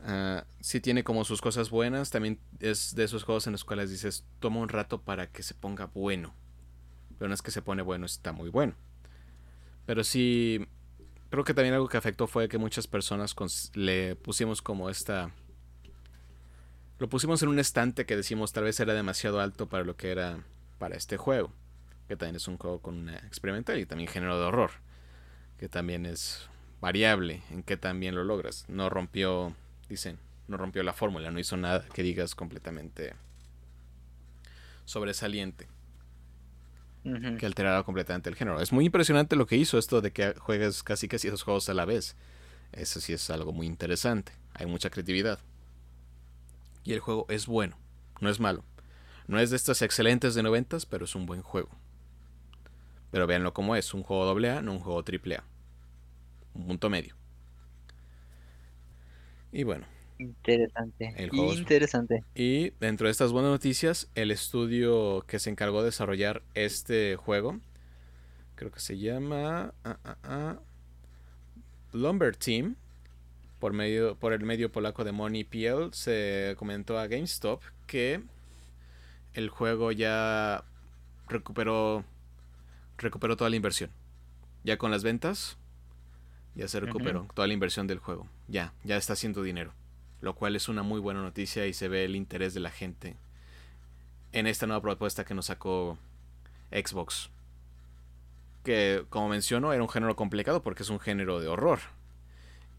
[0.05, 3.91] Ah, sí tiene como sus cosas buenas, también es de esos juegos en los cuales
[3.91, 6.33] dices, toma un rato para que se ponga bueno.
[7.17, 8.73] Pero no es que se pone bueno, está muy bueno.
[9.85, 10.65] Pero sí,
[11.29, 13.35] creo que también algo que afectó fue que muchas personas
[13.73, 15.33] le pusimos como esta...
[16.99, 20.11] Lo pusimos en un estante que decimos tal vez era demasiado alto para lo que
[20.11, 20.43] era
[20.77, 21.51] para este juego.
[22.07, 24.71] Que también es un juego con una experimental y también género de horror.
[25.57, 26.49] Que también es
[26.81, 28.65] variable en que también lo logras.
[28.67, 29.55] No rompió,
[29.87, 33.13] dicen, no rompió la fórmula, no hizo nada que digas completamente
[34.85, 35.67] sobresaliente
[37.37, 38.59] que alterara completamente el género.
[38.59, 41.73] Es muy impresionante lo que hizo esto de que juegues casi casi esos juegos a
[41.73, 42.15] la vez.
[42.71, 44.33] Eso sí es algo muy interesante.
[44.53, 45.39] Hay mucha creatividad.
[46.89, 47.77] Y el juego es bueno,
[48.19, 48.63] no es malo.
[49.27, 51.69] No es de estas excelentes de noventas, pero es un buen juego.
[53.11, 55.43] Pero véanlo como es, un juego AA, no un juego AAA.
[56.55, 57.13] Un punto medio.
[59.51, 59.85] Y bueno,
[60.17, 61.13] Interesante.
[61.15, 62.23] El juego es- Interesante.
[62.33, 67.59] y dentro de estas buenas noticias, el estudio que se encargó de desarrollar este juego,
[68.55, 70.59] creo que se llama ah, ah, ah,
[71.93, 72.77] Lumber Team,
[73.59, 78.21] por, medio, por el medio polaco de Money PL, se comentó a GameStop que
[79.33, 80.63] el juego ya
[81.27, 82.03] recuperó,
[82.97, 83.91] recuperó toda la inversión.
[84.63, 85.57] Ya con las ventas,
[86.55, 88.27] ya se recuperó toda la inversión del juego.
[88.47, 89.73] Ya, ya está haciendo dinero
[90.21, 93.15] lo cual es una muy buena noticia y se ve el interés de la gente
[94.31, 95.97] en esta nueva propuesta que nos sacó
[96.71, 97.29] Xbox.
[98.63, 101.79] Que, como menciono, era un género complicado porque es un género de horror.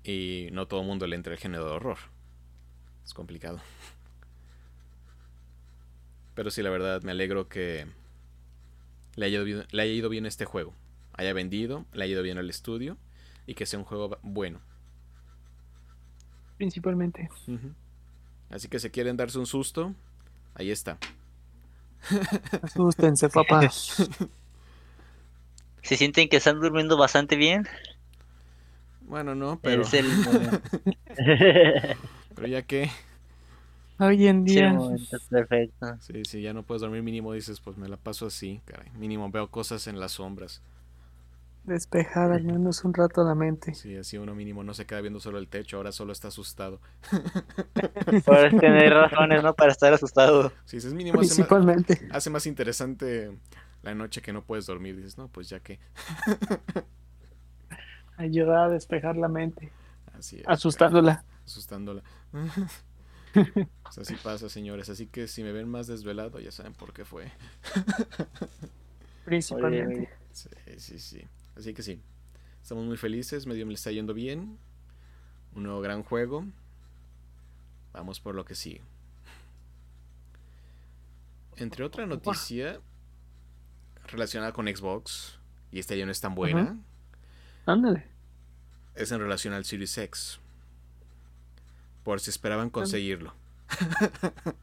[0.05, 1.99] Y no todo el mundo le entra el género de horror.
[3.05, 3.61] Es complicado.
[6.35, 7.87] Pero sí, la verdad, me alegro que
[9.17, 10.75] le haya, ido bien, le haya ido bien este juego.
[11.13, 12.97] Haya vendido, le haya ido bien al estudio
[13.47, 14.61] y que sea un juego bueno.
[16.57, 17.29] Principalmente.
[18.49, 19.95] Así que si quieren darse un susto,
[20.55, 20.99] ahí está.
[22.63, 23.69] Asústense, papá.
[25.83, 27.67] ¿Se sienten que están durmiendo bastante bien?
[29.11, 30.07] Bueno, no, pero, Es el
[32.35, 32.91] pero ya que,
[33.99, 35.87] Hoy en Es día, momento perfecto.
[35.99, 38.91] sí, sí, ya no puedes dormir mínimo, dices, pues me la paso así, caray.
[38.93, 40.63] Mínimo veo cosas en las sombras.
[41.65, 43.75] despejar al menos un rato la mente.
[43.75, 46.81] Sí, así uno mínimo no se queda viendo solo el techo, ahora solo está asustado.
[48.25, 49.55] Por tener razones, ¿no?
[49.55, 50.53] Para estar asustado.
[50.65, 52.01] Si dices mínimo hace más, Principalmente.
[52.11, 53.39] hace más interesante
[53.83, 55.79] la noche que no puedes dormir, dices, no, pues ya que.
[58.21, 59.73] Ayuda a despejar la mente.
[60.13, 60.45] Así es.
[60.47, 61.25] Asustándola.
[61.45, 62.03] asustándola.
[63.33, 64.89] Pues así pasa, señores.
[64.89, 67.31] Así que si me ven más desvelado, ya saben por qué fue.
[69.25, 70.11] Principalmente.
[70.33, 71.25] Sí, sí, sí.
[71.57, 72.01] Así que sí.
[72.61, 73.47] Estamos muy felices.
[73.47, 74.59] Medio me le está yendo bien.
[75.55, 76.45] Un nuevo gran juego.
[77.93, 78.83] Vamos por lo que sigue.
[81.57, 82.81] Entre otra noticia
[84.09, 85.39] relacionada con Xbox,
[85.71, 86.81] y esta ya no es tan buena.
[87.67, 88.07] Ándale.
[88.95, 90.41] es en relación al Series X.
[92.03, 93.35] Por si esperaban conseguirlo.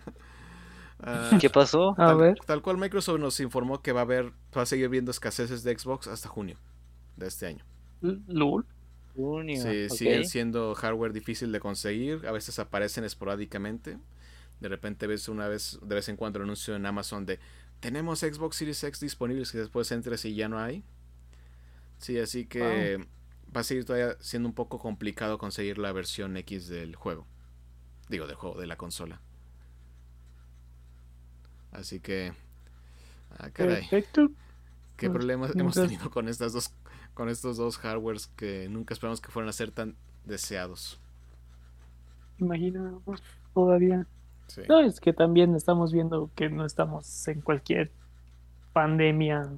[0.99, 1.91] Ah, ¿Qué pasó?
[1.91, 2.37] A tal, ver.
[2.45, 5.77] tal cual Microsoft nos informó que va a haber, va a seguir viendo escaseces de
[5.77, 6.57] Xbox hasta junio
[7.17, 7.63] de este año.
[8.01, 8.65] LOL.
[9.15, 9.61] Junio.
[9.61, 13.99] Sí, siguen siendo hardware difícil de conseguir, a veces aparecen esporádicamente.
[14.59, 17.39] De repente ves una vez, de vez en cuando el anuncio en Amazon de
[17.79, 20.83] tenemos Xbox Series X disponibles y después entres y ya no hay.
[21.97, 23.05] Sí, así que
[23.55, 27.25] va a seguir todavía siendo un poco complicado conseguir la versión X del juego.
[28.09, 29.21] Digo, del juego, de la consola.
[31.71, 32.33] Así que...
[33.37, 33.81] Ah, caray.
[33.81, 34.29] Perfecto.
[34.95, 36.73] ¿Qué Pues, problemas hemos tenido con estas dos
[37.13, 40.99] con estos dos hardwares que nunca esperamos que fueran a ser tan deseados?
[42.37, 43.01] Imagino
[43.55, 44.05] todavía.
[44.47, 44.61] Sí.
[44.69, 47.91] No, es que también estamos viendo que no estamos en cualquier
[48.71, 49.49] pandemia,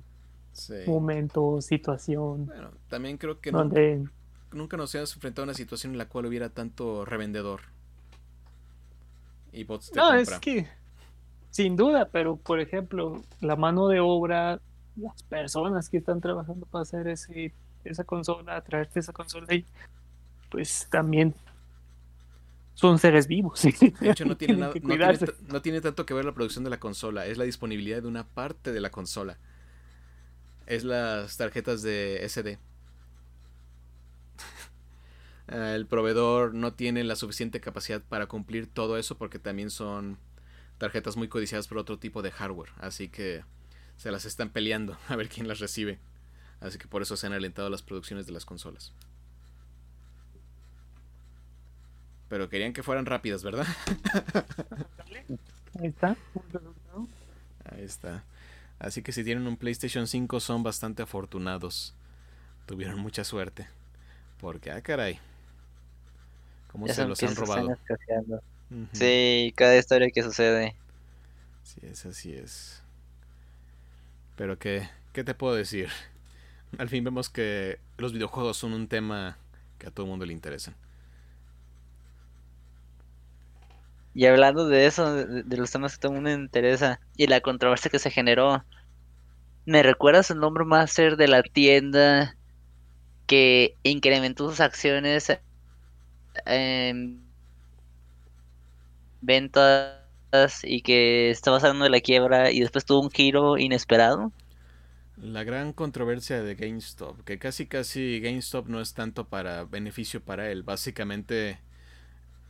[0.60, 0.74] sí.
[0.86, 4.04] momento, situación, Bueno, también creo que donde
[4.52, 7.62] nunca nos hemos enfrentado a una situación en la cual hubiera tanto revendedor
[9.52, 10.22] y bots de No, compra.
[10.22, 10.68] es que
[11.50, 14.62] sin duda, pero por ejemplo, la mano de obra,
[14.96, 19.66] las personas que están trabajando para hacer ese, esa consola, traerte esa consola y
[20.52, 21.36] pues también
[22.74, 23.62] son seres vivos.
[24.00, 24.98] De hecho, no tiene, nada- tiene,
[25.48, 28.24] no tiene tanto que ver la producción de la consola, es la disponibilidad de una
[28.28, 29.38] parte de la consola.
[30.70, 32.60] Es las tarjetas de SD.
[35.48, 40.20] Eh, El proveedor no tiene la suficiente capacidad para cumplir todo eso porque también son
[40.78, 42.70] tarjetas muy codiciadas por otro tipo de hardware.
[42.78, 43.44] Así que
[43.98, 45.98] se las están peleando a ver quién las recibe.
[46.60, 48.94] Así que por eso se han alentado las producciones de las consolas.
[52.28, 53.66] Pero querían que fueran rápidas, ¿verdad?
[55.80, 56.16] Ahí está.
[57.66, 58.24] Ahí está.
[58.80, 61.94] Así que si tienen un PlayStation 5 son bastante afortunados.
[62.66, 63.68] Tuvieron mucha suerte.
[64.40, 65.20] Porque, ah, caray.
[66.72, 67.78] ¿Cómo Ya se los han que robado?
[68.94, 70.76] Sí, cada historia que sucede.
[71.64, 72.82] Sí, es así es.
[74.36, 75.90] Pero qué, ¿qué te puedo decir?
[76.78, 79.38] Al fin vemos que los videojuegos son un tema
[79.80, 80.74] que a todo el mundo le interesa.
[84.14, 87.92] Y hablando de eso, de, los temas que todo el mundo interesa y la controversia
[87.92, 88.64] que se generó,
[89.66, 92.36] ¿me recuerdas el nombre master de la tienda
[93.28, 95.32] que incrementó sus acciones
[96.46, 97.22] en
[99.22, 100.00] ventas
[100.64, 104.32] y que estaba saliendo de la quiebra y después tuvo un giro inesperado?
[105.18, 110.50] La gran controversia de GameStop, que casi casi GameStop no es tanto para beneficio para
[110.50, 111.60] él, básicamente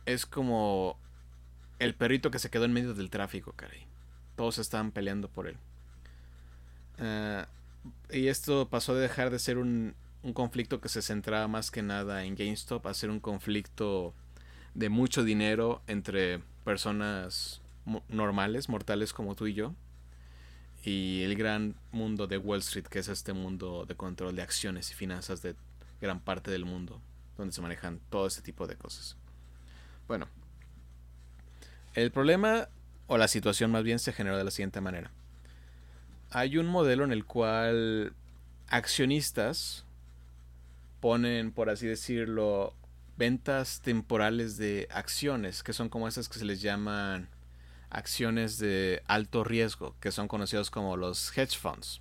[0.06, 0.96] es como
[1.80, 3.86] el perrito que se quedó en medio del tráfico, caray.
[4.36, 5.56] Todos estaban peleando por él.
[6.98, 7.48] Ah,
[8.10, 11.82] y esto pasó de dejar de ser un, un conflicto que se centraba más que
[11.82, 14.14] nada en GameStop a ser un conflicto
[14.74, 17.60] de mucho dinero entre personas
[18.08, 19.74] normales, mortales como tú y yo,
[20.84, 24.90] y el gran mundo de Wall Street, que es este mundo de control de acciones
[24.90, 25.56] y finanzas de
[26.00, 27.00] gran parte del mundo,
[27.36, 29.16] donde se manejan todo este tipo de cosas.
[30.06, 30.28] Bueno,
[31.94, 32.68] el problema
[33.06, 35.10] o la situación más bien se generó de la siguiente manera.
[36.30, 38.12] Hay un modelo en el cual
[38.68, 39.84] accionistas
[41.00, 42.74] ponen, por así decirlo,
[43.16, 47.28] ventas temporales de acciones, que son como esas que se les llaman
[47.90, 52.00] acciones de alto riesgo, que son conocidos como los hedge funds.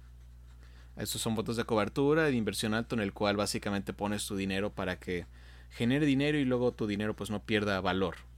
[0.95, 4.69] Estos son botes de cobertura de inversión alto en el cual básicamente pones tu dinero
[4.69, 5.25] para que
[5.71, 8.28] genere dinero y luego tu dinero pues no pierda valor.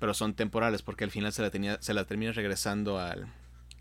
[0.00, 3.32] Pero son temporales porque al final se la, tenía, se la terminas regresando al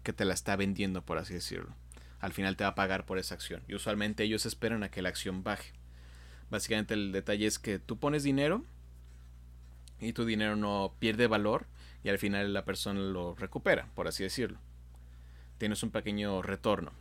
[0.03, 1.73] que te la está vendiendo, por así decirlo.
[2.19, 3.63] Al final te va a pagar por esa acción.
[3.67, 5.71] Y usualmente ellos esperan a que la acción baje.
[6.51, 8.65] Básicamente el detalle es que tú pones dinero
[9.99, 11.67] y tu dinero no pierde valor
[12.03, 14.59] y al final la persona lo recupera, por así decirlo.
[15.57, 16.91] Tienes un pequeño retorno.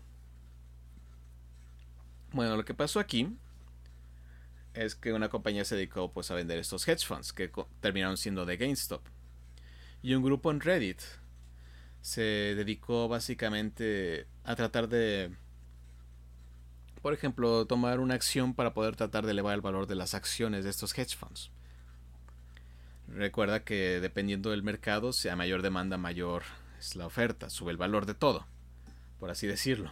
[2.33, 3.37] Bueno, lo que pasó aquí
[4.85, 8.47] es que una compañía se dedicó pues a vender estos hedge funds que terminaron siendo
[8.47, 9.03] de GameStop.
[10.03, 11.01] Y un grupo en Reddit
[12.01, 15.33] se dedicó básicamente a tratar de
[17.02, 20.65] por ejemplo, tomar una acción para poder tratar de elevar el valor de las acciones
[20.65, 21.50] de estos hedge funds.
[23.09, 26.42] Recuerda que dependiendo del mercado, si a mayor demanda, mayor
[26.79, 28.46] es la oferta, sube el valor de todo,
[29.19, 29.90] por así decirlo.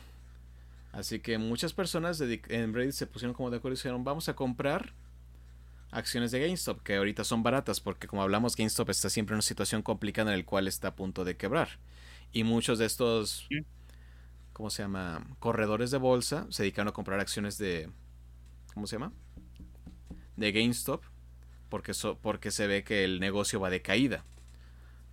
[0.97, 4.35] Así que muchas personas en Reddit se pusieron como de acuerdo y dijeron, vamos a
[4.35, 4.95] comprar
[5.91, 9.43] acciones de GameStop, que ahorita son baratas, porque como hablamos, GameStop está siempre en una
[9.43, 11.69] situación complicada en la cual está a punto de quebrar.
[12.33, 13.47] Y muchos de estos.
[14.53, 15.27] ¿cómo se llama?
[15.39, 17.91] Corredores de bolsa se dedicaron a comprar acciones de,
[18.75, 19.13] ¿cómo se llama?
[20.37, 21.03] De GameStop,
[21.69, 24.25] porque, so- porque se ve que el negocio va de caída.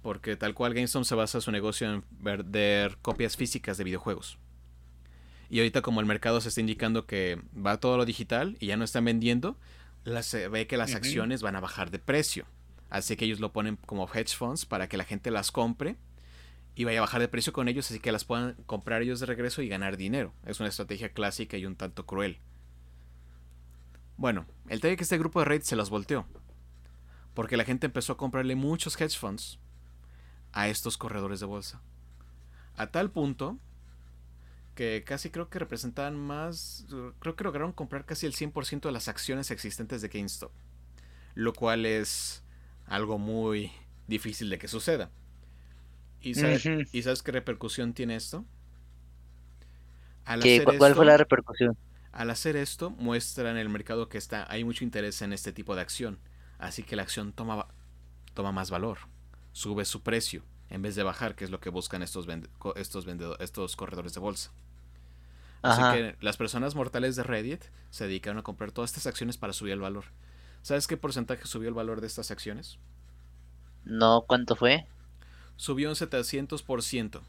[0.01, 4.37] Porque tal cual GameStop se basa su negocio en vender copias físicas de videojuegos.
[5.53, 8.75] Y ahorita como el mercado se está indicando que va todo lo digital y ya
[8.75, 9.55] no están vendiendo,
[10.23, 12.47] se ve que las acciones van a bajar de precio.
[12.89, 15.95] Así que ellos lo ponen como hedge funds para que la gente las compre
[16.73, 19.27] y vaya a bajar de precio con ellos, así que las puedan comprar ellos de
[19.27, 20.33] regreso y ganar dinero.
[20.43, 22.39] Es una estrategia clásica y un tanto cruel.
[24.17, 26.25] Bueno, el tema es que este grupo de Reddit se los volteó.
[27.35, 29.59] Porque la gente empezó a comprarle muchos hedge funds
[30.51, 31.79] a estos corredores de bolsa.
[32.75, 33.59] A tal punto
[34.75, 36.85] que casi creo que representaban más,
[37.19, 40.51] creo que lograron comprar casi el 100% de las acciones existentes de GameStop.
[41.35, 42.43] Lo cual es
[42.85, 43.71] algo muy
[44.07, 45.11] difícil de que suceda.
[46.21, 48.45] ¿Y sabes, ¿y sabes qué repercusión tiene esto?
[50.77, 51.77] ¿Cuál fue la repercusión?
[52.11, 55.75] Al hacer esto, muestra en el mercado que está, hay mucho interés en este tipo
[55.75, 56.19] de acción.
[56.59, 57.67] Así que la acción toma,
[58.33, 58.99] toma más valor.
[59.51, 60.43] Sube su precio
[60.73, 62.27] en vez de bajar, que es lo que buscan estos,
[62.75, 63.05] estos,
[63.39, 64.51] estos corredores de bolsa.
[65.61, 69.53] Así que las personas mortales de Reddit se dedicaron a comprar todas estas acciones para
[69.53, 70.05] subir el valor.
[70.63, 72.79] ¿Sabes qué porcentaje subió el valor de estas acciones?
[73.85, 74.87] No, ¿cuánto fue?
[75.57, 77.21] Subió un 700%.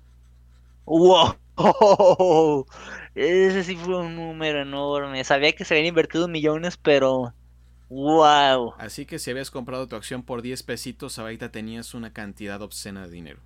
[0.86, 1.36] ¡Wow!
[3.14, 5.22] Ese sí fue un número enorme.
[5.22, 7.34] Sabía que se habían invertido millones, pero
[7.94, 8.74] ¡Wow!
[8.78, 13.06] Así que si habías comprado tu acción por 10 pesitos, ahorita tenías una cantidad obscena
[13.06, 13.40] de dinero.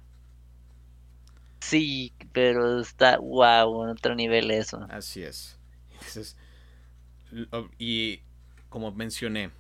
[1.61, 4.87] Sí, pero está wow, en otro nivel eso.
[4.89, 5.59] Así es.
[7.79, 8.23] y
[8.71, 9.51] como mencioné,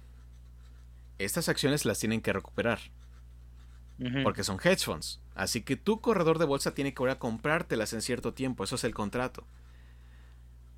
[1.18, 2.78] estas acciones las tienen que recuperar.
[4.22, 5.20] Porque son hedge funds.
[5.34, 8.64] Así que tu corredor de bolsa tiene que volver a comprártelas en cierto tiempo.
[8.64, 9.44] Eso es el contrato.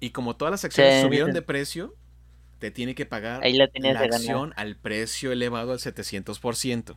[0.00, 1.94] Y como todas las acciones subieron de precio,
[2.60, 3.64] te tiene que pagar la,
[4.00, 6.96] acción al precio elevado al 700%,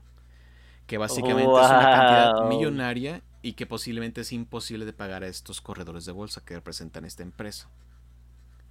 [0.86, 5.61] que básicamente es una cantidad millonaria y que posiblemente es imposible de pagar a estos
[5.61, 7.70] corredores de bolsa que representan esta empresa.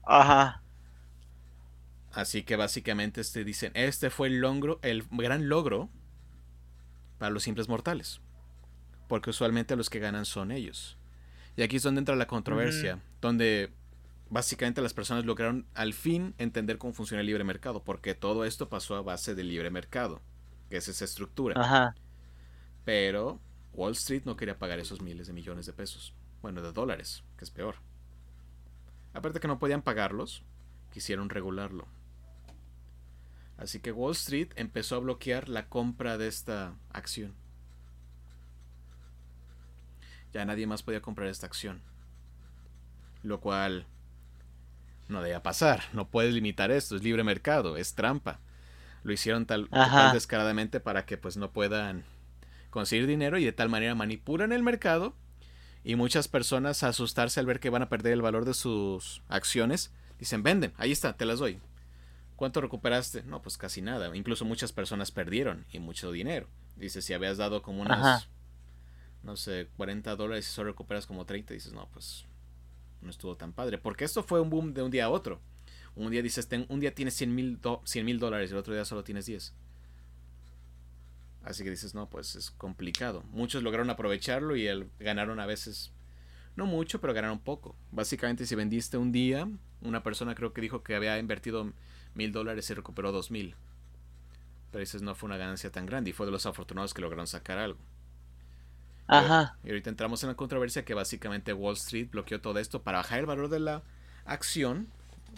[0.05, 0.62] Ajá.
[2.12, 5.88] Así que básicamente este dicen, este fue el logro, el gran logro
[7.16, 8.20] para los simples mortales,
[9.09, 10.99] porque usualmente los que ganan son ellos.
[11.57, 13.70] Y aquí es donde entra la controversia, donde
[14.33, 18.70] básicamente las personas lograron al fin entender cómo funciona el libre mercado, porque todo esto
[18.70, 20.22] pasó a base del libre mercado,
[20.70, 21.61] que es esa estructura.
[21.61, 21.95] Ajá.
[22.87, 23.41] Pero
[23.74, 27.45] Wall Street no quería pagar esos miles de millones de pesos, bueno, de dólares, que
[27.45, 27.76] es peor.
[29.12, 30.43] Aparte que no podían pagarlos,
[30.91, 31.87] quisieron regularlo.
[33.59, 37.35] Así que Wall Street empezó a bloquear la compra de esta acción.
[40.33, 41.83] Ya nadie más podía comprar esta acción.
[43.22, 43.87] Lo cual
[45.13, 45.85] no debía pasar.
[45.93, 46.97] No puedes limitar esto.
[46.97, 47.77] Es libre mercado.
[47.77, 48.41] Es trampa.
[49.03, 49.69] Lo hicieron tal,
[50.13, 52.05] descaradamente para que pues no puedan
[52.71, 55.15] conseguir dinero y de tal manera manipulan el mercado
[55.85, 59.93] y muchas personas asustarse al ver que van a perder el valor de sus acciones
[60.19, 61.61] dicen venden, ahí está, te las doy.
[62.37, 63.25] ¿Cuánto recuperaste?
[63.25, 64.15] No, pues casi nada.
[64.17, 66.49] Incluso muchas personas perdieron y mucho dinero.
[66.77, 68.29] Dice, si habías dado como unas,
[69.23, 72.25] no sé, 40 dólares y solo recuperas como 30, dices, no, pues
[73.03, 73.79] no estuvo tan padre.
[73.79, 75.41] Porque esto fue un boom de un día a otro.
[75.95, 77.59] Un día dices, un día tienes 100 mil
[78.19, 79.55] dólares y el otro día solo tienes 10.
[81.45, 83.25] Así que dices, no, pues es complicado.
[83.31, 85.93] Muchos lograron aprovecharlo y el, ganaron a veces,
[86.57, 87.77] no mucho, pero ganaron poco.
[87.91, 89.49] Básicamente si vendiste un día,
[89.81, 91.73] una persona creo que dijo que había invertido
[92.15, 93.57] mil dólares y recuperó dos mil.
[94.71, 97.27] Pero dices, no fue una ganancia tan grande y fue de los afortunados que lograron
[97.27, 97.79] sacar algo.
[99.19, 99.57] Ajá.
[99.65, 103.21] Y ahorita entramos en la controversia que básicamente Wall Street bloqueó todo esto para bajar
[103.21, 103.83] el valor de la
[104.25, 104.89] acción,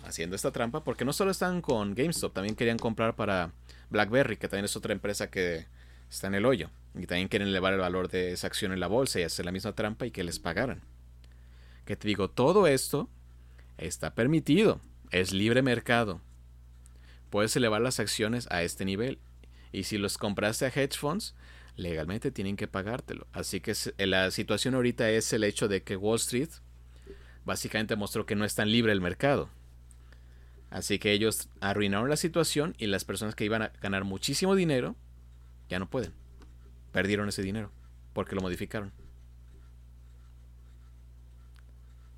[0.04, 3.52] haciendo esta trampa, porque no solo están con GameStop, también querían comprar para
[3.90, 5.66] BlackBerry, que también es otra empresa que
[6.10, 8.86] está en el hoyo, y también quieren elevar el valor de esa acción en la
[8.86, 10.82] bolsa y hacer la misma trampa y que les pagaran.
[11.84, 13.08] Que te digo, todo esto
[13.78, 16.20] está permitido, es libre mercado.
[17.30, 19.18] Puedes elevar las acciones a este nivel.
[19.72, 21.34] Y si los compraste a hedge funds,
[21.76, 23.26] legalmente tienen que pagártelo.
[23.32, 26.50] Así que eh, la situación ahorita es el hecho de que Wall Street
[27.44, 29.48] básicamente mostró que no es tan libre el mercado.
[30.70, 34.96] Así que ellos arruinaron la situación y las personas que iban a ganar muchísimo dinero
[35.68, 36.12] ya no pueden.
[36.92, 37.70] Perdieron ese dinero
[38.12, 38.92] porque lo modificaron.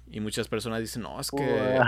[0.09, 1.81] Y muchas personas dicen, no, es que,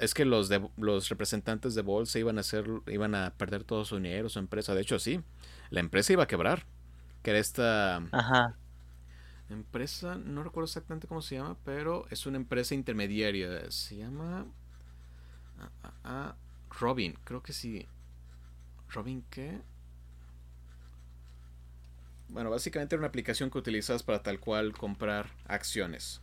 [0.00, 3.84] es que los, de, los representantes de bolsa iban a, hacer, iban a perder todo
[3.84, 4.74] su dinero, su empresa.
[4.74, 5.20] De hecho, sí,
[5.68, 6.64] la empresa iba a quebrar
[7.26, 8.00] que era esta
[9.50, 13.68] empresa, no recuerdo exactamente cómo se llama, pero es una empresa intermediaria.
[13.72, 14.46] Se llama
[15.58, 16.36] ah, ah, ah,
[16.78, 17.88] Robin, creo que sí.
[18.90, 19.60] ¿Robin qué?
[22.28, 26.20] bueno, básicamente era una aplicación que utilizabas para tal cual comprar acciones.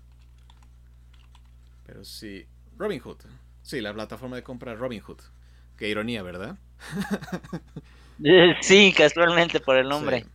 [1.85, 2.47] Pero sí,
[2.77, 3.17] Robinhood.
[3.61, 5.19] Sí, la plataforma de compra Robinhood.
[5.75, 6.57] Qué ironía, ¿verdad?
[8.61, 10.21] sí, casualmente por el nombre.
[10.23, 10.29] Sí.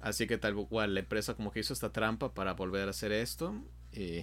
[0.00, 3.12] Así que tal cual, la empresa como que hizo esta trampa para volver a hacer
[3.12, 3.54] esto.
[3.92, 4.20] Y...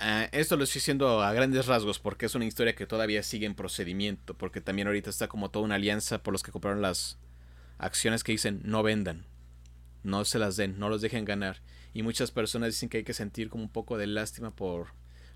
[0.00, 3.46] Uh, esto lo estoy diciendo a grandes rasgos porque es una historia que todavía sigue
[3.46, 4.34] en procedimiento.
[4.34, 7.18] Porque también ahorita está como toda una alianza por los que compraron las
[7.78, 9.26] acciones que dicen no vendan,
[10.04, 11.60] no se las den, no los dejen ganar.
[11.92, 14.88] Y muchas personas dicen que hay que sentir como un poco de lástima por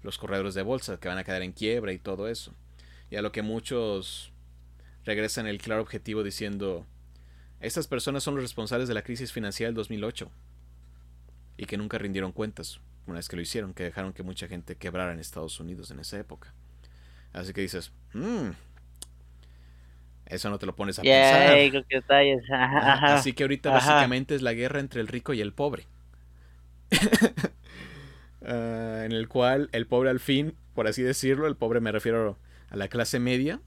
[0.02, 2.54] los corredores de bolsa que van a quedar en quiebra y todo eso.
[3.10, 4.32] Y a lo que muchos
[5.04, 6.86] regresan el claro objetivo diciendo
[7.60, 10.30] estas personas son los responsables de la crisis financiera del 2008
[11.56, 14.76] y que nunca rindieron cuentas una vez que lo hicieron, que dejaron que mucha gente
[14.76, 16.52] quebrara en Estados Unidos en esa época.
[17.32, 18.50] Así que dices, mmm,
[20.26, 21.84] eso no te lo pones a yeah, pensar.
[21.86, 22.42] Que detalles.
[22.50, 23.92] Ajá, ajá, Así que ahorita ajá.
[23.92, 25.86] básicamente es la guerra entre el rico y el pobre.
[28.40, 32.38] uh, en el cual el pobre al fin, por así decirlo, el pobre me refiero
[32.70, 33.60] a la clase media,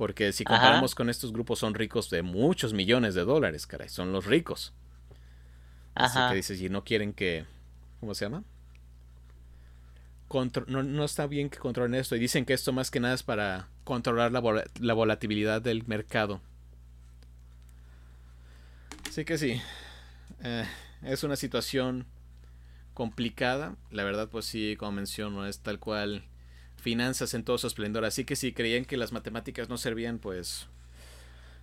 [0.00, 4.12] porque si comparamos con estos grupos son ricos de muchos millones de dólares, caray, son
[4.12, 4.72] los ricos.
[5.94, 7.44] Así que dices, y no quieren que,
[8.00, 8.42] ¿cómo se llama?
[10.26, 12.16] Contro no, no, está bien que controlen esto.
[12.16, 15.86] Y dicen que esto más que nada es para controlar la, vol la volatilidad del
[15.86, 16.40] mercado.
[19.06, 19.60] Así que sí.
[20.42, 20.64] Eh,
[21.02, 22.06] es una situación
[22.94, 23.76] complicada.
[23.90, 26.24] La verdad, pues sí, como menciono, es tal cual
[26.80, 28.04] finanzas en todo su esplendor.
[28.04, 30.68] Así que si creían que las matemáticas no servían, pues...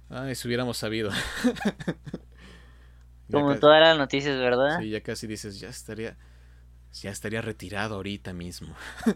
[0.09, 1.11] Ay, si hubiéramos sabido.
[3.31, 4.79] Como casi, todas las noticias, ¿verdad?
[4.79, 6.15] Sí, ya casi dices, ya estaría
[7.01, 8.75] ya estaría retirado ahorita mismo.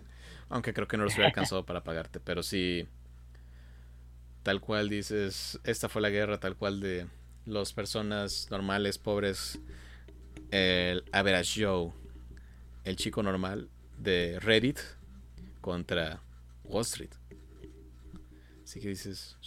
[0.49, 2.87] Aunque creo que no los hubiera alcanzado para pagarte, pero sí
[4.43, 7.07] tal cual dices, esta fue la guerra tal cual de
[7.45, 9.59] las personas normales, pobres,
[10.49, 11.93] el average Joe,
[12.83, 14.79] el chico normal de Reddit
[15.61, 16.21] contra
[16.63, 17.11] Wall Street.
[18.63, 19.37] Así que dices,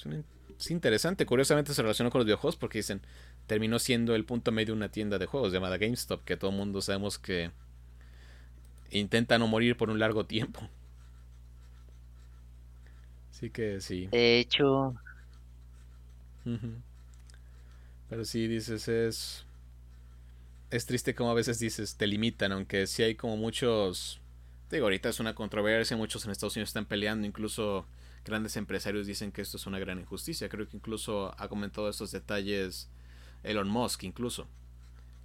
[0.59, 3.03] es interesante, curiosamente se relacionó con los videojuegos porque dicen,
[3.47, 6.57] terminó siendo el punto medio de una tienda de juegos llamada GameStop, que todo el
[6.57, 7.51] mundo sabemos que
[8.91, 10.69] intenta no morir por un largo tiempo.
[13.31, 14.07] Así que sí.
[14.07, 14.95] De hecho.
[18.09, 19.45] Pero sí, dices, es.
[20.71, 24.21] Es triste como a veces dices, te limitan, aunque sí hay como muchos.
[24.75, 27.87] Digo, ahorita es una controversia, muchos en Estados Unidos están peleando, incluso
[28.25, 30.49] grandes empresarios dicen que esto es una gran injusticia.
[30.49, 32.91] Creo que incluso ha comentado estos detalles
[33.45, 34.49] Elon Musk, incluso,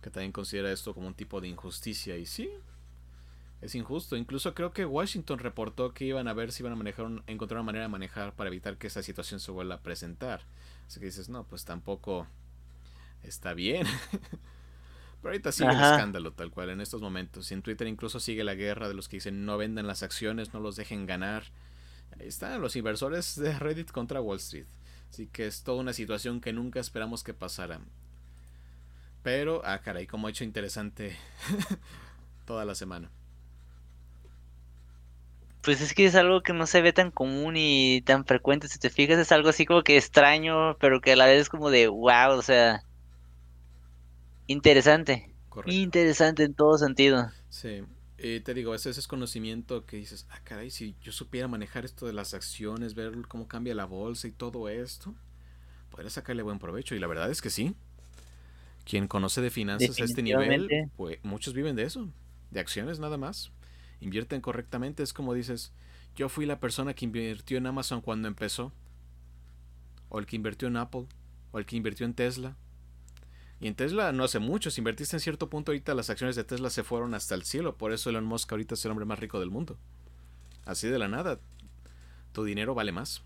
[0.03, 2.15] que también considera esto como un tipo de injusticia.
[2.15, 2.47] Y sí,
[3.59, 4.15] es injusto.
[4.17, 7.57] Incluso creo que Washington reportó que iban a ver si iban a manejar un, encontrar
[7.57, 10.41] una manera de manejar para evitar que esa situación se vuelva a presentar.
[10.85, 12.27] Así que dices, no, pues tampoco
[13.23, 13.87] está bien.
[15.21, 15.89] Pero ahorita sigue Ajá.
[15.89, 17.51] el escándalo tal cual en estos momentos.
[17.51, 20.53] Y en Twitter incluso sigue la guerra de los que dicen no vendan las acciones,
[20.53, 21.43] no los dejen ganar.
[22.19, 24.67] Ahí están los inversores de Reddit contra Wall Street.
[25.09, 27.81] Así que es toda una situación que nunca esperamos que pasara.
[29.23, 31.17] Pero, ah, caray, como ha hecho interesante
[32.45, 33.11] toda la semana.
[35.61, 38.67] Pues es que es algo que no se ve tan común y tan frecuente.
[38.69, 41.49] Si te fijas, es algo así como que extraño, pero que a la vez es
[41.49, 42.83] como de wow, o sea.
[44.53, 45.33] Interesante.
[45.49, 45.71] Correcto.
[45.71, 47.29] Interesante en todo sentido.
[47.49, 47.83] Sí.
[48.17, 52.05] Eh, te digo, ese es conocimiento que dices, ah, caray, si yo supiera manejar esto
[52.05, 55.15] de las acciones, ver cómo cambia la bolsa y todo esto,
[55.89, 56.95] podría sacarle buen provecho.
[56.95, 57.75] Y la verdad es que sí.
[58.83, 62.09] Quien conoce de finanzas a este nivel, pues muchos viven de eso,
[62.51, 63.51] de acciones nada más
[64.01, 65.73] invierten correctamente, es como dices,
[66.15, 68.71] yo fui la persona que invirtió en Amazon cuando empezó,
[70.09, 71.05] o el que invirtió en Apple,
[71.51, 72.57] o el que invirtió en Tesla.
[73.59, 76.45] Y en Tesla no hace mucho, si invertiste en cierto punto ahorita las acciones de
[76.45, 79.19] Tesla se fueron hasta el cielo, por eso Elon Musk ahorita es el hombre más
[79.19, 79.77] rico del mundo.
[80.65, 81.39] Así de la nada,
[82.31, 83.21] tu dinero vale más.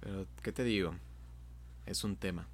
[0.00, 0.94] Pero, ¿qué te digo?
[1.84, 2.48] Es un tema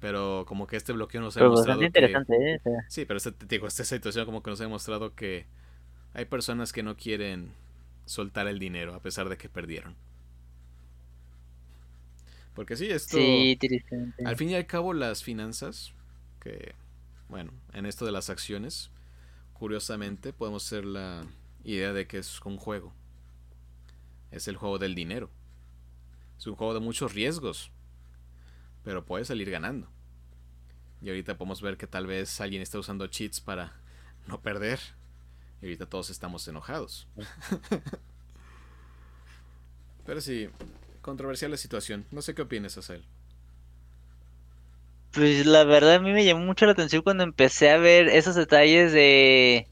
[0.00, 2.70] pero como que este bloqueo nos ha pero demostrado interesante, que...
[2.70, 2.76] ¿eh?
[2.88, 5.44] sí pero este, digo, esta situación como que nos ha demostrado que
[6.14, 7.52] hay personas que no quieren
[8.06, 9.94] soltar el dinero a pesar de que perdieron
[12.54, 13.58] porque sí esto sí,
[14.24, 15.92] al fin y al cabo las finanzas
[16.40, 16.74] que
[17.28, 18.90] bueno en esto de las acciones
[19.52, 21.26] curiosamente podemos hacer la
[21.64, 22.92] idea de que es un juego
[24.30, 25.30] es el juego del dinero
[26.38, 27.70] es un juego de muchos riesgos
[28.82, 29.88] pero puede salir ganando.
[31.02, 33.72] Y ahorita podemos ver que tal vez alguien está usando cheats para
[34.26, 34.80] no perder.
[35.60, 37.06] Y ahorita todos estamos enojados.
[40.06, 40.48] pero sí,
[41.00, 42.06] controversial la situación.
[42.10, 43.04] No sé qué opinas, Azel.
[45.12, 48.36] Pues la verdad a mí me llamó mucho la atención cuando empecé a ver esos
[48.36, 49.66] detalles de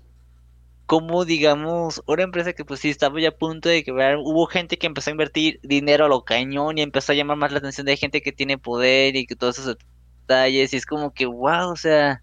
[0.86, 4.78] cómo, digamos, una empresa que pues sí estaba ya a punto de quebrar, hubo gente
[4.78, 7.86] que empezó a invertir dinero a lo cañón y empezó a llamar más la atención
[7.86, 9.76] de gente que tiene poder y que todos esos
[10.22, 12.22] detalles y es como que, wow, o sea,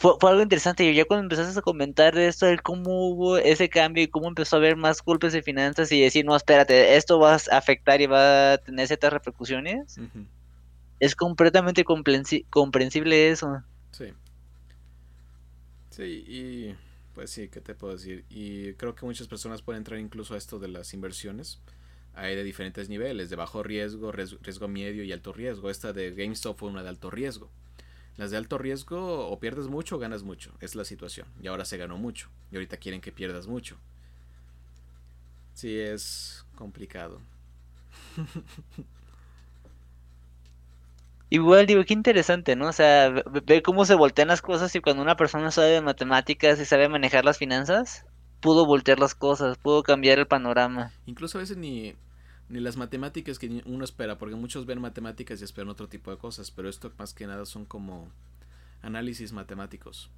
[0.00, 3.36] fue, fue algo interesante y ya cuando empezaste a comentar de esto, de cómo hubo
[3.36, 6.96] ese cambio y cómo empezó a haber más golpes de finanzas y decir, no, espérate,
[6.96, 9.98] esto va a afectar y va a tener ciertas repercusiones,
[11.00, 13.62] es completamente comprensi- comprensible eso.
[13.92, 14.06] Sí.
[15.90, 16.74] Sí, y
[17.14, 18.24] pues sí, ¿qué te puedo decir?
[18.30, 21.60] Y creo que muchas personas pueden entrar incluso a esto de las inversiones.
[22.14, 25.68] Hay de diferentes niveles, de bajo riesgo, ries- riesgo medio y alto riesgo.
[25.70, 27.50] Esta de GameStop fue una de alto riesgo.
[28.20, 30.52] Las de alto riesgo o pierdes mucho o ganas mucho.
[30.60, 31.26] Es la situación.
[31.42, 32.28] Y ahora se ganó mucho.
[32.52, 33.78] Y ahorita quieren que pierdas mucho.
[35.54, 37.20] Sí, es complicado.
[41.30, 42.68] Igual digo, qué interesante, ¿no?
[42.68, 45.80] O sea, ve- ver cómo se voltean las cosas y cuando una persona sabe de
[45.80, 48.04] matemáticas y sabe manejar las finanzas,
[48.40, 50.92] pudo voltear las cosas, pudo cambiar el panorama.
[51.06, 51.94] Incluso a veces ni,
[52.50, 56.18] ni las matemáticas que uno espera, porque muchos ven matemáticas y esperan otro tipo de
[56.18, 58.10] cosas, pero esto más que nada son como
[58.82, 60.10] análisis matemáticos,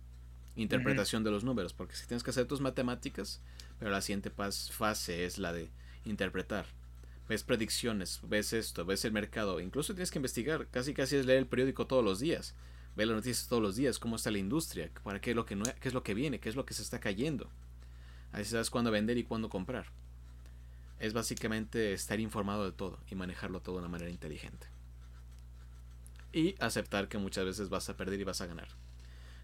[0.56, 3.42] interpretación de los números, porque si tienes que hacer tus matemáticas,
[3.78, 5.70] pero la siguiente fase es la de
[6.06, 6.64] interpretar.
[7.28, 11.40] Ves predicciones, ves esto, ves el mercado, incluso tienes que investigar, casi casi es leer
[11.40, 12.54] el periódico todos los días,
[12.96, 15.54] ver las noticias todos los días, cómo está la industria, para qué es lo que,
[15.54, 17.50] no, qué es lo que viene, qué es lo que se está cayendo.
[18.32, 19.86] Así sabes cuándo vender y cuándo comprar
[21.02, 24.68] es básicamente estar informado de todo y manejarlo todo de una manera inteligente.
[26.32, 28.68] Y aceptar que muchas veces vas a perder y vas a ganar.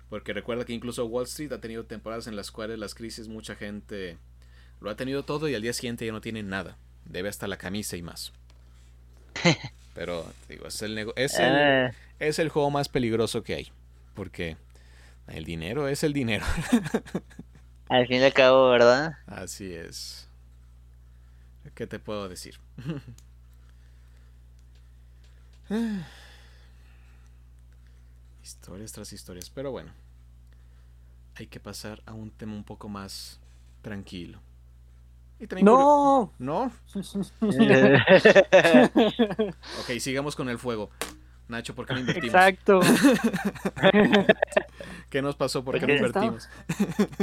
[0.08, 3.56] Porque recuerda que incluso Wall Street ha tenido temporadas en las cuales las crisis mucha
[3.56, 4.18] gente
[4.80, 6.76] lo ha tenido todo y al día siguiente ya no tiene nada.
[7.04, 8.32] Debe hasta la camisa y más.
[9.96, 11.90] Pero digo, es el, es el, Ah,
[12.20, 13.72] es el juego más peligroso que hay.
[14.14, 14.56] Porque
[15.26, 16.46] el dinero es el dinero.
[17.88, 19.18] al fin y al cabo, ¿verdad?
[19.26, 20.27] Así es.
[21.74, 22.58] ¿Qué te puedo decir?
[28.42, 29.50] historias tras historias.
[29.50, 29.92] Pero bueno.
[31.34, 33.38] Hay que pasar a un tema un poco más
[33.82, 34.40] tranquilo.
[35.38, 36.32] Y ¡No!
[36.38, 36.72] ¿No?
[39.80, 40.90] Ok, sigamos con el fuego.
[41.48, 42.34] Nacho, ¿por qué no invertimos?
[42.34, 42.80] Exacto.
[45.10, 45.64] ¿Qué nos pasó?
[45.64, 46.50] ¿Por qué no estaba- invertimos?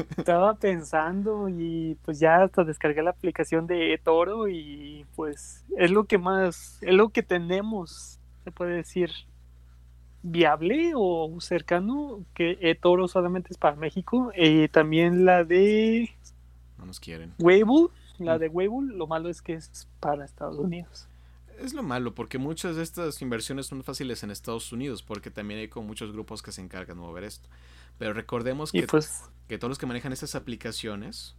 [0.18, 6.06] Estaba pensando y pues ya hasta descargué la aplicación de Toro y pues es lo
[6.06, 9.12] que más, es lo que tenemos, se puede decir,
[10.24, 16.10] viable o cercano, que eToro solamente es para México y también la de
[16.80, 17.34] No nos quieren.
[17.38, 18.40] Weibo, la Mm.
[18.40, 21.08] de Weibo, lo malo es que es para Estados Unidos.
[21.60, 25.60] Es lo malo, porque muchas de estas inversiones son fáciles en Estados Unidos, porque también
[25.60, 27.48] hay como muchos grupos que se encargan de mover esto.
[27.98, 31.36] Pero recordemos que, pues que todos los que manejan estas aplicaciones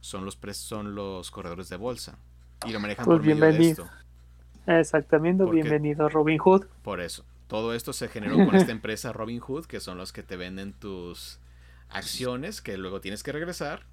[0.00, 2.18] son los pres- son los corredores de bolsa.
[2.64, 3.90] Y lo manejan Pues por medio de esto.
[4.66, 6.66] exactamente, bienvenido Robin Hood.
[6.82, 7.24] Por eso.
[7.48, 11.38] Todo esto se generó con esta empresa Robinhood, que son los que te venden tus
[11.90, 13.84] acciones, que luego tienes que regresar.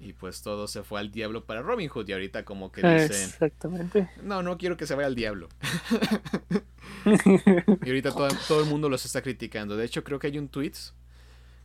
[0.00, 2.08] Y pues todo se fue al diablo para Robinhood.
[2.08, 4.08] Y ahorita como que dicen, Exactamente.
[4.22, 5.48] no, no quiero que se vaya al diablo.
[7.04, 9.76] Y ahorita todo, todo el mundo los está criticando.
[9.76, 10.72] De hecho, creo que hay un tweet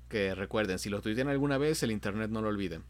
[0.08, 2.84] que recuerden, si lo tuitean alguna vez, el internet no lo olviden.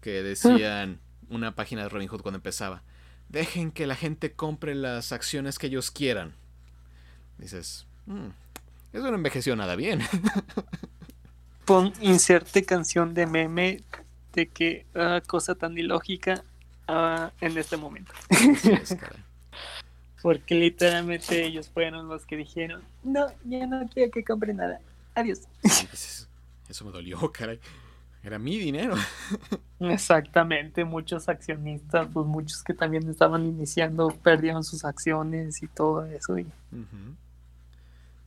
[0.00, 2.82] Que decían una página de Robinhood cuando empezaba.
[3.28, 6.34] Dejen que la gente compre las acciones que ellos quieran.
[7.38, 8.28] Dices, "Mm,
[8.92, 10.00] eso no envejeció nada bien.
[11.64, 13.82] Pon inserte canción de meme
[14.36, 16.44] de que ah, cosa tan ilógica
[16.86, 18.12] ah, en este momento.
[18.30, 18.96] Es.
[20.22, 24.80] Porque literalmente ellos fueron los que dijeron, no, ya no quiero que compre nada.
[25.14, 25.42] Adiós.
[25.62, 26.28] Dices,
[26.68, 27.60] eso me dolió, caray.
[28.22, 28.94] Era mi dinero.
[29.80, 36.36] Exactamente, muchos accionistas, pues muchos que también estaban iniciando, perdieron sus acciones y todo eso.
[36.38, 36.46] Y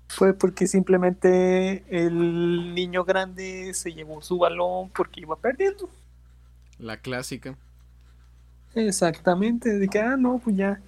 [0.08, 5.90] fue porque simplemente el niño grande se llevó su balón porque iba perdiendo.
[6.80, 7.56] La clásica.
[8.76, 10.80] Exactamente, de que, ah, no, pues ya,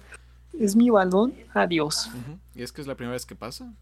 [0.58, 2.10] es mi balón, adiós.
[2.54, 3.72] Y es que es la primera vez que pasa.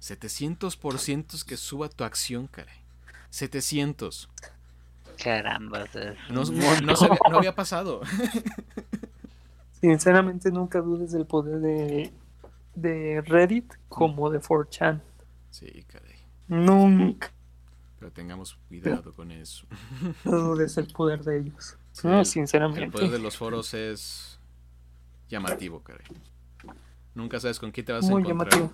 [0.00, 2.76] 700% que suba tu acción, caray.
[3.30, 4.28] 700.
[5.22, 5.84] Caramba,
[6.28, 6.94] No, no- no
[7.30, 8.00] no había pasado.
[9.80, 12.12] Sinceramente nunca dudes del poder de,
[12.74, 15.00] de Reddit como de 4chan.
[15.50, 16.14] Sí, caray.
[16.48, 17.30] Nunca
[18.04, 19.66] Pero tengamos cuidado con eso.
[20.26, 21.78] dudes del poder de ellos.
[21.92, 22.84] Sí, No, el- sinceramente.
[22.84, 24.38] El poder de los foros es
[25.30, 26.04] llamativo, caray.
[27.14, 28.52] Nunca sabes con quién te vas a Muy encontrar.
[28.52, 28.72] llamativo.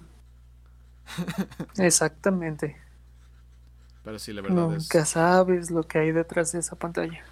[1.79, 2.77] Exactamente.
[4.03, 4.83] Pero sí, la verdad es.
[4.93, 7.23] Nunca sabes lo que hay detrás de esa pantalla.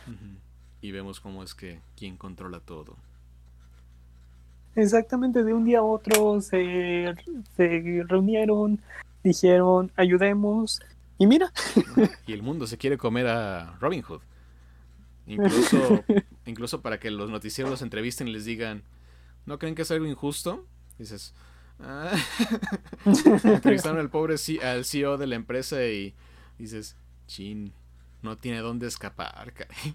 [0.80, 2.94] Y vemos cómo es que quién controla todo.
[4.76, 7.12] Exactamente, de un día a otro se,
[7.57, 8.78] se reunieron,
[9.24, 10.80] dijeron, ayudemos.
[11.19, 11.53] Y mira,
[12.27, 14.21] Y el mundo se quiere comer a Robin Hood.
[15.27, 16.05] Incluso,
[16.47, 18.83] incluso para que los noticieros los entrevisten y les digan,
[19.47, 20.66] ¿no creen que es algo injusto?
[20.99, 21.35] Dices,
[21.81, 22.12] "Ah".
[23.45, 26.14] entrevistaron al pobre C- al CEO de la empresa y
[26.59, 26.97] dices,
[27.27, 27.73] chin,
[28.23, 29.53] no tiene dónde escapar.
[29.53, 29.95] caray".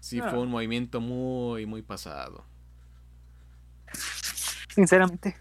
[0.00, 0.28] Sí, Ah.
[0.30, 2.44] fue un movimiento muy, muy pasado.
[4.74, 5.36] sinceramente,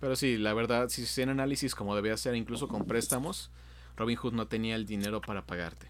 [0.00, 3.50] Pero sí, la verdad, si se hacían análisis como debía ser, incluso con préstamos,
[3.96, 5.88] Robin Hood no tenía el dinero para pagarte.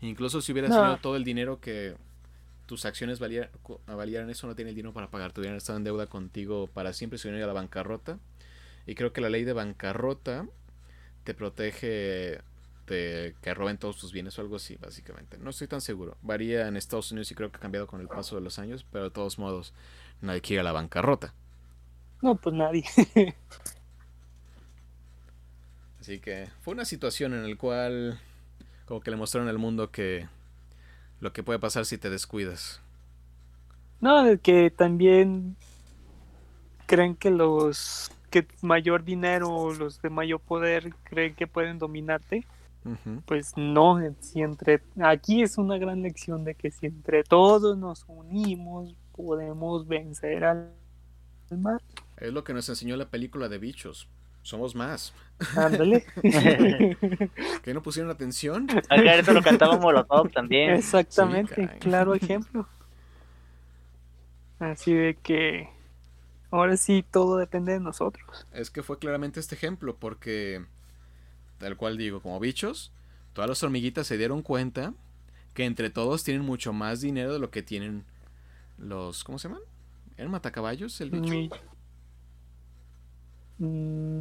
[0.00, 0.76] Incluso si hubieras No.
[0.76, 1.96] tenido todo el dinero que
[2.66, 5.40] tus acciones valieran eso, no tiene el dinero para pagarte.
[5.40, 8.18] Hubieran estado en deuda contigo para siempre si hubieran ido a la bancarrota.
[8.86, 10.46] Y creo que la ley de bancarrota
[11.24, 12.40] te protege
[12.86, 15.36] de que roben todos tus bienes o algo así, básicamente.
[15.36, 16.16] No estoy tan seguro.
[16.22, 18.86] Varía en Estados Unidos y creo que ha cambiado con el paso de los años,
[18.90, 19.74] pero de todos modos,
[20.22, 21.34] nadie quiere la bancarrota.
[22.22, 22.84] No, pues nadie.
[26.00, 28.18] Así que fue una situación en la cual
[28.86, 30.26] como que le mostraron al mundo que
[31.20, 32.80] lo que puede pasar si te descuidas.
[34.00, 35.56] No, que también
[36.86, 42.46] creen que los que mayor dinero, los de mayor poder, creen que pueden dominarte.
[43.26, 48.06] Pues no, si entre aquí es una gran lección de que si entre todos nos
[48.08, 50.72] unimos podemos vencer al
[51.50, 51.82] mal.
[52.20, 54.08] Es lo que nos enseñó la película de bichos.
[54.42, 55.12] Somos más.
[55.56, 56.06] Ándale.
[57.62, 58.66] ¿Que no pusieron atención?
[58.88, 60.70] Acá esto lo cantaba Molotov también.
[60.70, 62.66] Exactamente, Sí, claro ejemplo.
[64.58, 65.68] Así de que
[66.50, 68.46] ahora sí todo depende de nosotros.
[68.52, 70.64] Es que fue claramente este ejemplo porque,
[71.58, 72.92] tal cual digo, como bichos,
[73.34, 74.94] todas las hormiguitas se dieron cuenta
[75.54, 78.04] que entre todos tienen mucho más dinero de lo que tienen
[78.78, 79.24] los...
[79.24, 79.62] ¿Cómo se llaman?
[80.16, 81.54] ¿Eran matacaballos el bicho?
[83.58, 84.20] Mm,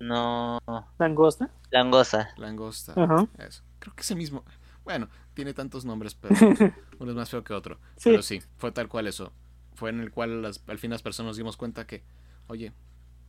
[0.00, 0.60] No,
[0.98, 1.50] langosta.
[1.70, 2.30] langosa.
[2.36, 2.92] Langosta.
[2.96, 3.26] Ajá.
[3.38, 3.62] Eso.
[3.78, 4.44] Creo que es el mismo.
[4.84, 6.34] Bueno, tiene tantos nombres, pero
[6.98, 7.78] uno es más feo que otro.
[7.96, 8.10] Sí.
[8.10, 9.32] Pero sí, fue tal cual eso.
[9.74, 12.02] Fue en el cual las- al fin las personas nos dimos cuenta que,
[12.48, 12.72] oye,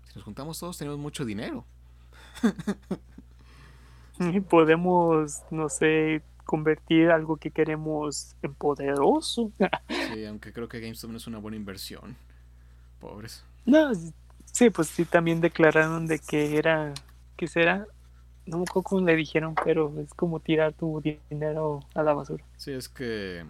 [0.08, 1.66] si nos juntamos todos tenemos mucho dinero.
[4.20, 9.52] Y podemos, no sé, convertir algo que queremos en poderoso.
[10.14, 12.18] Sí, aunque creo que GameStop no es una buena inversión.
[13.00, 13.46] Pobres.
[13.66, 13.92] No,
[14.52, 16.94] sí, pues sí, también declararon de que era,
[17.38, 17.88] que será,
[18.46, 22.44] no me acuerdo cómo le dijeron, pero es como tirar tu dinero a la basura.
[22.58, 23.46] Sí, es que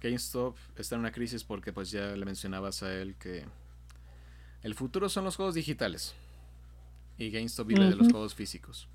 [0.00, 3.44] GameStop está en una crisis porque pues ya le mencionabas a él que
[4.62, 6.14] el futuro son los juegos digitales.
[7.18, 8.88] Y GameStop vive de los juegos físicos.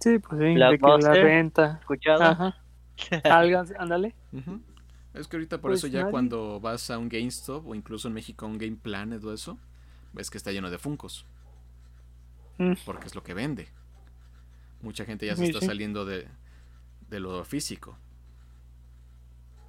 [0.00, 1.78] Sí, pues sí, de que la renta.
[1.80, 2.22] ¿Escuchado?
[2.22, 2.56] Ajá.
[3.78, 4.14] Ándale.
[5.14, 8.08] Es que ahorita por Pues eso ya nadie- cuando vas a un GameStop o incluso
[8.08, 9.58] en México a un Game Planet o eso,
[10.12, 11.24] ves que está lleno de Funcos,
[12.58, 13.68] Mm, porque es lo que vende.
[14.82, 15.66] Mucha gente ya se Sí, está sí.
[15.66, 16.28] saliendo de,
[17.08, 17.96] de lo físico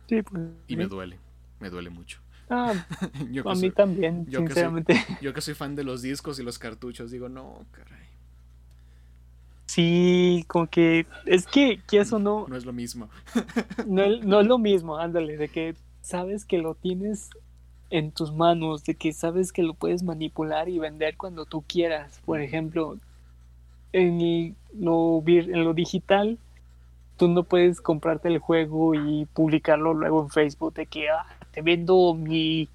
[0.08, 0.44] Sí, pues.
[0.68, 1.20] y me duele,
[1.60, 2.20] me duele mucho.
[2.50, 2.74] Ah,
[3.32, 4.96] yo, a mí soy, también, yo que soy- sinceramente.
[5.22, 8.08] yo que soy fan de los discos y los cartuchos, digo, no, caray,
[9.68, 13.10] Sí, como que es que, que eso no, no es lo mismo.
[13.86, 17.30] no, es- no es lo mismo, ándale, de que sabes que lo tienes
[17.92, 22.20] en tus manos, de que sabes que lo puedes manipular y vender cuando tú quieras.
[22.26, 22.98] Por ejemplo,
[23.94, 26.38] en lo, vir- en lo digital,
[27.18, 31.62] tú no puedes comprarte el juego y publicarlo luego en Facebook de que "Ah, te
[31.62, 32.70] vendo mi,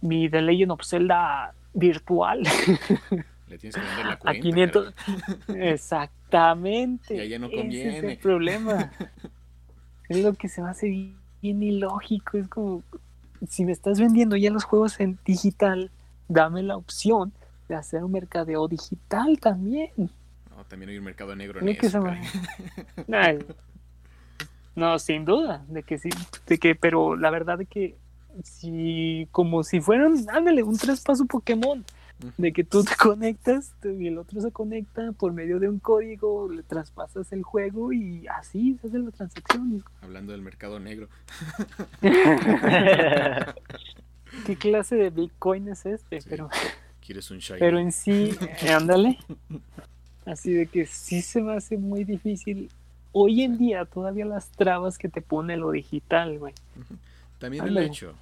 [0.00, 2.42] mi The Legend of Zelda virtual
[3.48, 4.40] Le tienes que vender la a cuenta.
[4.42, 4.94] 500.
[5.46, 5.68] caray.
[5.72, 7.16] Exactamente.
[7.16, 8.12] Y ahí no Ese es conviene.
[8.12, 8.92] el problema.
[10.08, 10.86] es lo que se me hace
[11.42, 12.36] bien ilógico.
[12.38, 12.82] Es como,
[13.48, 15.90] si me estás vendiendo ya los juegos en digital,
[16.28, 17.32] dame la opción
[17.68, 19.90] de hacer un mercadeo digital también.
[19.96, 22.02] No, también hay un mercado negro en eso.
[23.06, 23.38] me-
[24.74, 26.08] No, sin duda, de que sí,
[26.46, 27.96] de que, pero la verdad de que
[28.44, 31.84] si, como si fueran, ándale, un traspaso Pokémon.
[32.36, 36.50] De que tú te conectas y el otro se conecta por medio de un código,
[36.50, 39.84] le traspasas el juego y así se hace la transacción.
[40.00, 41.08] Hablando del mercado negro.
[44.46, 46.20] ¿Qué clase de Bitcoin es este?
[46.20, 46.28] Sí.
[46.28, 46.50] Pero,
[47.04, 47.58] ¿Quieres un shiny?
[47.58, 49.18] pero en sí, eh, ándale.
[50.26, 52.70] Así de que sí se me hace muy difícil.
[53.12, 56.52] Hoy en día todavía las trabas que te pone lo digital, güey.
[57.38, 58.14] También el hecho,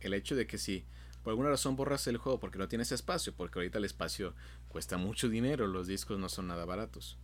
[0.00, 0.84] el hecho de que si,
[1.26, 4.32] por alguna razón borras el juego porque no tienes espacio, porque ahorita el espacio
[4.68, 7.18] cuesta mucho dinero, los discos no son nada baratos.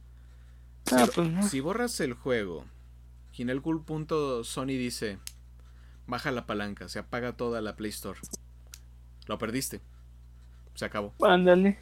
[0.90, 1.42] Ah, si, pues no.
[1.44, 2.64] si borras el juego
[3.32, 5.20] y en algún punto Sony dice,
[6.08, 8.18] baja la palanca, se apaga toda la Play Store,
[9.28, 9.80] lo perdiste,
[10.74, 11.14] se acabó.
[11.24, 11.78] Ándale.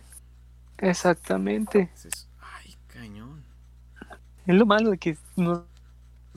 [0.77, 1.91] Exactamente.
[2.39, 3.43] Ay, cañón.
[4.47, 5.62] Es lo malo de que nos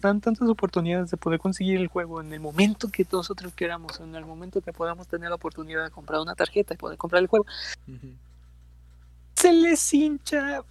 [0.03, 4.15] dan tantas oportunidades de poder conseguir el juego en el momento que nosotros queramos, en
[4.15, 7.27] el momento que podamos tener la oportunidad de comprar una tarjeta y poder comprar el
[7.27, 7.45] juego.
[9.35, 10.63] Se les hincha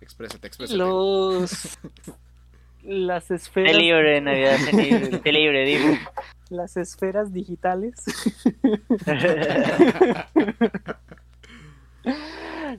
[0.00, 0.76] Exprésate, exprésate.
[0.76, 1.78] los
[2.82, 5.94] las esferas libre, Navidad, libre, té libre, digo.
[6.50, 7.94] las esferas digitales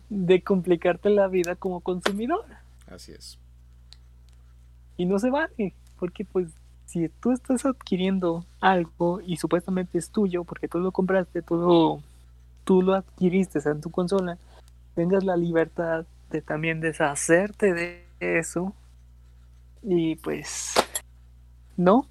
[0.10, 2.46] de complicarte la vida como consumidor.
[2.88, 3.40] Así es.
[4.98, 6.50] Y no se vale, porque pues
[6.86, 12.02] si tú estás adquiriendo algo y supuestamente es tuyo, porque tú lo compraste, tú
[12.64, 14.38] tú lo adquiriste en tu consola,
[14.96, 18.74] tengas la libertad de también deshacerte de eso.
[19.84, 20.74] Y pues
[21.78, 22.08] no,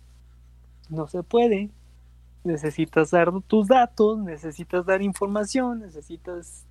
[0.88, 1.70] no se puede.
[2.44, 6.64] Necesitas dar tus datos, necesitas dar información, necesitas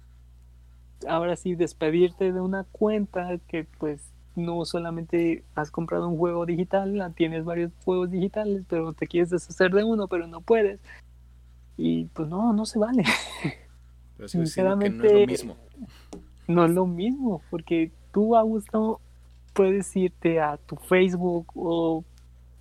[1.07, 6.97] ahora sí despedirte de una cuenta que pues no solamente has comprado un juego digital,
[6.97, 10.79] la- tienes varios juegos digitales, pero te quieres deshacer de uno, pero no puedes.
[11.77, 13.03] Y pues no, no se vale.
[13.43, 13.57] Pero
[14.15, 15.55] que no es lo Sinceramente- mismo.
[16.47, 18.99] No es lo mismo, porque tú, Augusto,
[19.53, 22.03] puedes irte a tu Facebook o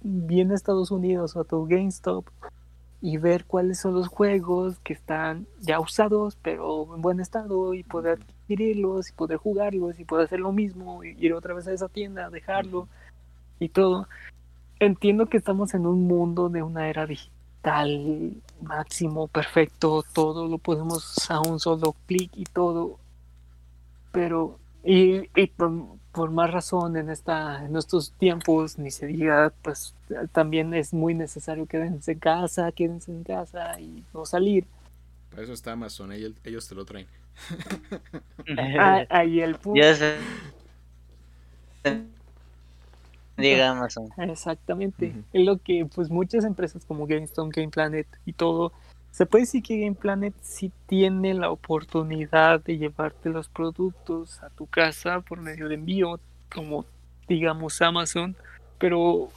[0.03, 2.27] bien a Estados Unidos o a tu GameStop
[3.03, 7.83] y ver cuáles son los juegos que están ya usados, pero en buen estado, y
[7.83, 11.73] poder adquirirlos, y poder jugarlos, y poder hacer lo mismo, y ir otra vez a
[11.73, 12.87] esa tienda, dejarlo,
[13.59, 14.07] y todo.
[14.79, 21.29] Entiendo que estamos en un mundo de una era digital máximo, perfecto, todo lo podemos
[21.29, 23.01] a un solo clic y todo,
[24.13, 25.47] pero y, y
[26.13, 29.95] por, más razón en esta en estos tiempos ni se diga pues
[30.33, 34.67] también es muy necesario quédense en casa quédense en casa y no salir
[35.31, 37.07] Para eso está Amazon, ellos, ellos te lo traen.
[38.59, 40.17] Ah, ahí el punto Ya sé.
[43.37, 44.09] Diga Amazon.
[44.19, 48.73] exactamente es lo que pues muchas empresas como GameStop Game Planet y todo
[49.13, 54.49] se puede decir que Game Planet sí tiene la oportunidad de llevarte los productos a
[54.49, 56.19] tu casa por medio de envío
[56.53, 56.87] como
[57.29, 58.35] digamos Amazon
[58.79, 59.29] pero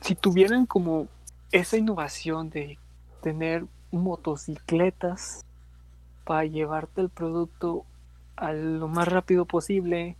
[0.00, 1.08] si tuvieran como
[1.50, 2.78] esa innovación de
[3.20, 5.44] tener motocicletas
[6.24, 7.84] para llevarte el producto
[8.36, 10.16] a lo más rápido posible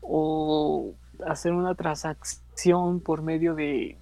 [0.00, 0.94] o
[1.26, 3.98] hacer una transacción por medio de,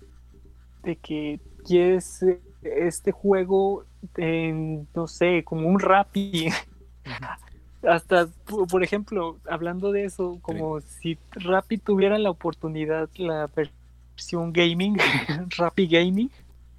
[0.85, 2.25] de que quieres
[2.63, 3.85] este juego
[4.17, 6.49] en, no sé, como un Rappi.
[7.83, 14.53] Hasta, po- por ejemplo, hablando de eso, como si Rappi tuviera la oportunidad, la versión
[14.53, 14.97] gaming,
[15.57, 16.31] Rappi Gaming,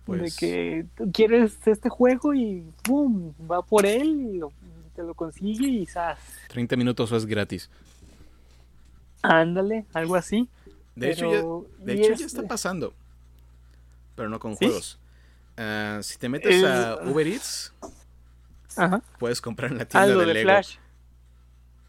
[0.06, 3.32] Pues, de que quieres este juego y ¡pum!
[3.50, 4.52] va por él y lo-
[4.96, 6.20] te lo consigue y ¡zas!
[6.50, 7.70] 30 minutos o es gratis.
[9.22, 10.48] Ándale, algo así.
[10.96, 12.94] De hecho, ya, de y hecho es- ya está pasando.
[14.16, 14.66] Pero no con ¿Sí?
[14.66, 15.00] juegos.
[15.62, 17.74] Ah, si te metes Es- a Uber Eats,
[18.78, 19.02] Ajá.
[19.20, 20.46] puedes comprar en la tienda Algo de de Lego.
[20.48, 20.78] Flash.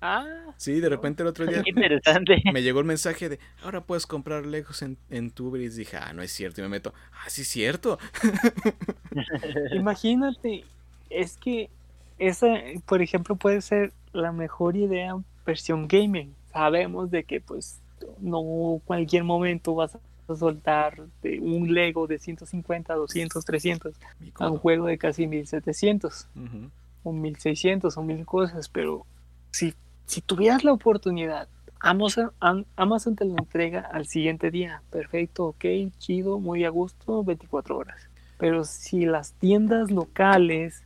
[0.03, 0.25] Ah,
[0.57, 2.43] Sí, de repente el otro día interesante.
[2.53, 5.77] me llegó el mensaje de ahora puedes comprar Legos en, en tu Uber Eats.
[5.77, 6.61] Dije, ah, no es cierto.
[6.61, 7.99] Y me meto, ah, sí es cierto.
[9.73, 10.65] imagínate,
[11.11, 11.71] es que
[12.19, 12.49] esa,
[12.87, 15.17] por ejemplo, puede ser la mejor idea
[15.47, 16.35] versión gaming.
[16.53, 17.81] Sabemos de que pues
[18.19, 19.95] no cualquier momento vas
[20.37, 26.29] soltar de un Lego de 150, 200, 300 Mi a un juego de casi 1700
[26.37, 26.71] Ujú.
[27.03, 29.07] o 1600 o mil cosas, pero
[29.51, 29.75] si,
[30.07, 31.49] si tuvieras la oportunidad,
[31.81, 35.65] Amazon, Am- Amazon te lo entrega al siguiente día, perfecto, ok,
[35.99, 38.01] chido, muy a gusto, 24 horas.
[38.39, 40.85] Pero si las tiendas locales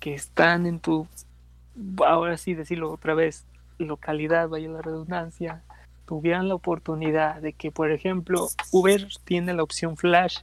[0.00, 1.06] que están en tu,
[2.06, 3.44] ahora sí decirlo otra vez,
[3.78, 5.62] localidad, vaya la redundancia,
[6.06, 10.38] tuvieran la oportunidad de que, por ejemplo, Uber tiene la opción Flash,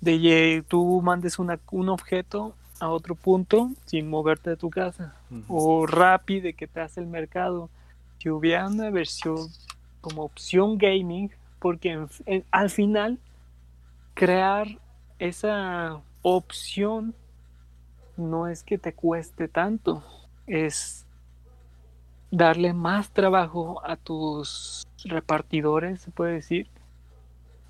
[0.00, 5.16] de que tú mandes una, un objeto a otro punto sin moverte de tu casa.
[5.48, 7.68] O Rappi de que te hace el mercado.
[8.18, 9.48] Si hubiera una versión
[10.00, 13.18] como opción gaming, porque en- en- al final
[14.14, 14.68] crear
[15.18, 17.14] esa opción
[18.16, 20.04] no es que te cueste tanto,
[20.46, 21.04] es
[22.30, 26.68] darle más trabajo a tus repartidores, se puede decir,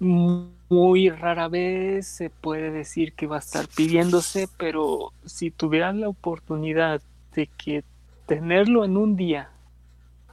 [0.00, 6.08] muy rara vez se puede decir que va a estar pidiéndose, pero si tuvieras la
[6.08, 7.02] oportunidad
[7.34, 7.84] de que
[8.26, 9.50] tenerlo en un día,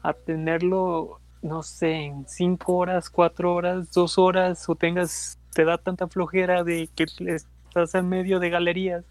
[0.03, 5.77] a tenerlo, no sé, en cinco horas, cuatro horas, dos horas, o tengas, te da
[5.77, 9.03] tanta flojera de que estás en medio de galerías,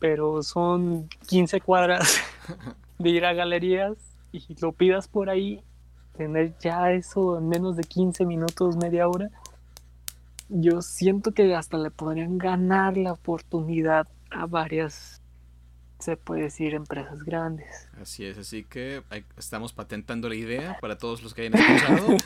[0.00, 2.20] pero son 15 cuadras
[2.98, 5.62] de ir a galerías y lo pidas por ahí,
[6.16, 9.30] tener ya eso en menos de 15 minutos, media hora,
[10.48, 15.22] yo siento que hasta le podrían ganar la oportunidad a varias,
[15.98, 17.88] se puede decir, empresas grandes.
[18.00, 19.02] Así es, así que
[19.36, 22.16] estamos patentando la idea para todos los que hayan escuchado.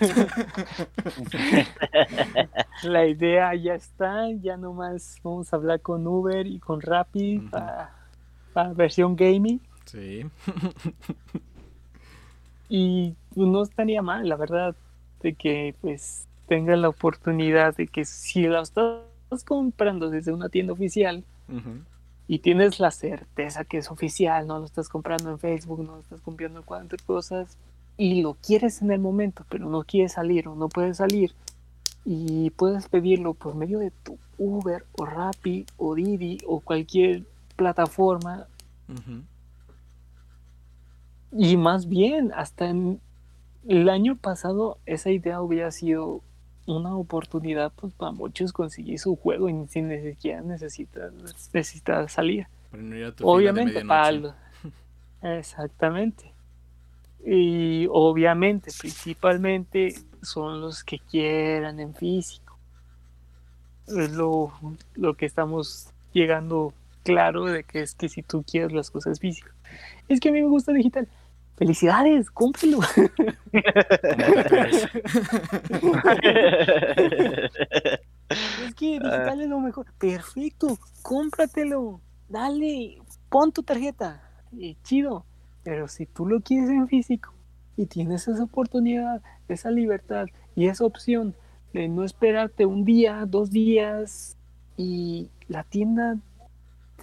[2.83, 7.95] la idea ya está, ya nomás vamos a hablar con Uber y con Rappi para,
[8.53, 9.61] para versión gaming.
[9.85, 10.27] Sí.
[12.69, 14.75] y pues, no estaría mal, la verdad,
[15.23, 20.73] de que pues tenga la oportunidad de que si la estás comprando desde una tienda
[20.73, 21.25] oficial
[22.29, 26.01] y tienes la certeza que es oficial, no lo estás comprando en Facebook, no lo
[26.01, 27.57] estás comprando en cuantas cosas
[27.97, 31.33] y lo quieres en el momento, pero no quieres salir o no puedes salir
[32.05, 37.25] y puedes pedirlo por medio de tu Uber o Rappi o Didi o cualquier
[37.57, 38.47] plataforma.
[41.33, 43.01] Y más bien, hasta en
[43.69, 46.23] el año pasado esa idea hubiera sido
[46.67, 51.13] una oportunidad pues para muchos conseguir su juego y sin ni siquiera necesitas
[51.53, 52.47] necesita salir.
[53.23, 54.37] obviamente para
[55.23, 56.33] exactamente.
[57.25, 62.57] Y obviamente, principalmente son los que quieran en físico.
[63.89, 64.53] Es lo,
[64.95, 66.73] lo que estamos llegando
[67.03, 69.56] claro de que es que si tú quieres las cosas físicas.
[70.09, 71.09] Es que a mí me gusta digital
[71.57, 72.81] felicidades, cómprelo.
[78.61, 79.87] es que digital es lo mejor.
[79.99, 82.01] Perfecto, cómpratelo.
[82.29, 82.99] Dale,
[83.29, 84.23] pon tu tarjeta.
[84.59, 85.25] Eh, chido.
[85.63, 87.33] Pero si tú lo quieres en físico
[87.77, 91.35] y tienes esa oportunidad, esa libertad y esa opción
[91.73, 94.37] de no esperarte un día, dos días
[94.77, 96.19] y la tienda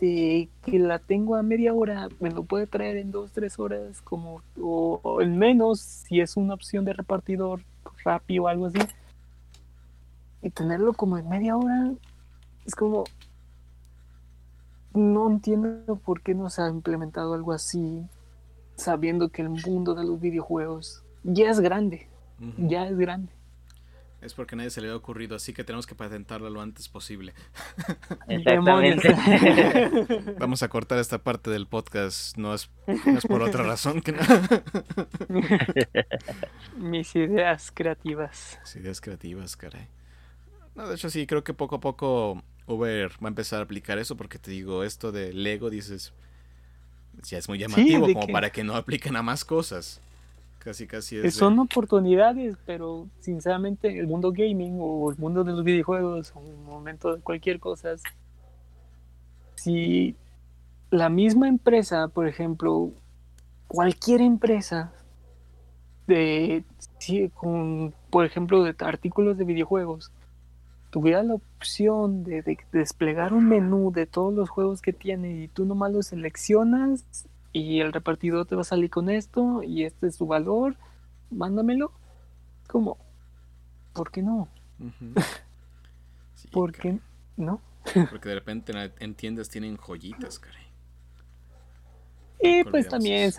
[0.04, 4.02] este, que la tengo a media hora, me lo puede traer en dos, tres horas,
[4.02, 7.62] como, o, en menos, si es una opción de repartidor
[8.04, 8.80] rápido o algo así.
[10.42, 11.94] Y tenerlo como en media hora,
[12.66, 13.06] es como,
[14.94, 18.06] no entiendo por qué no se ha implementado algo así,
[18.76, 22.08] sabiendo que el mundo de los videojuegos ya es grande,
[22.58, 23.32] ya es grande.
[24.24, 27.34] Es porque nadie se le ha ocurrido, así que tenemos que patentarlo lo antes posible.
[28.30, 29.14] Exactamente.
[30.40, 32.70] Vamos a cortar esta parte del podcast, no es,
[33.28, 34.64] por otra razón que nada.
[36.78, 38.60] Mis ideas creativas.
[38.62, 39.88] Mis ideas creativas, caray.
[40.76, 43.98] No, de hecho sí, creo que poco a poco Uber va a empezar a aplicar
[43.98, 46.14] eso, porque te digo, esto de Lego, dices,
[47.24, 50.00] ya es muy llamativo como para que no apliquen a más cosas.
[50.64, 51.36] Casi, casi es.
[51.36, 56.56] Son oportunidades, pero sinceramente el mundo gaming o el mundo de los videojuegos o el
[56.56, 57.96] momento de cualquier cosa,
[59.56, 60.16] si
[60.90, 62.92] la misma empresa, por ejemplo,
[63.68, 64.94] cualquier empresa
[66.08, 66.64] de,
[67.34, 70.14] con, por ejemplo, de artículos de videojuegos,
[70.92, 75.48] tuviera la opción de, de, desplegar un menú de todos los juegos que tiene y
[75.50, 77.04] tú nomás lo seleccionas
[77.54, 80.76] y el repartidor te va a salir con esto y este es su valor,
[81.30, 81.92] mándamelo.
[82.68, 82.98] Como,
[83.94, 84.48] ¿por qué no?
[86.52, 87.00] ¿Por qué
[87.38, 87.62] no?
[88.10, 90.64] Porque de repente en tiendas tienen joyitas, caray.
[92.42, 93.32] Y pues también,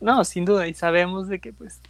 [0.00, 1.80] no, sin duda, y sabemos de que pues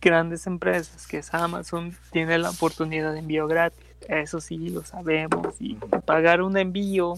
[0.00, 3.84] grandes empresas, que es Amazon, tiene la oportunidad de envío gratis.
[4.08, 5.56] Eso sí, lo sabemos.
[5.60, 5.74] Y
[6.04, 7.14] pagar un envío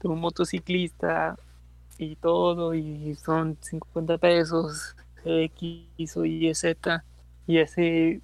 [0.00, 1.36] de un motociclista
[1.98, 7.04] y todo, y son 50 pesos, X o Y, Z,
[7.46, 8.20] y ese,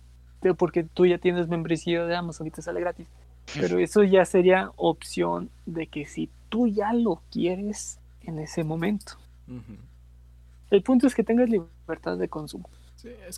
[0.56, 3.06] porque tú ya tienes membresía de Amazon y te sale gratis.
[3.54, 9.14] Pero eso ya sería opción de que si tú ya lo quieres en ese momento.
[10.70, 12.68] El punto es que tengas libertad de consumo.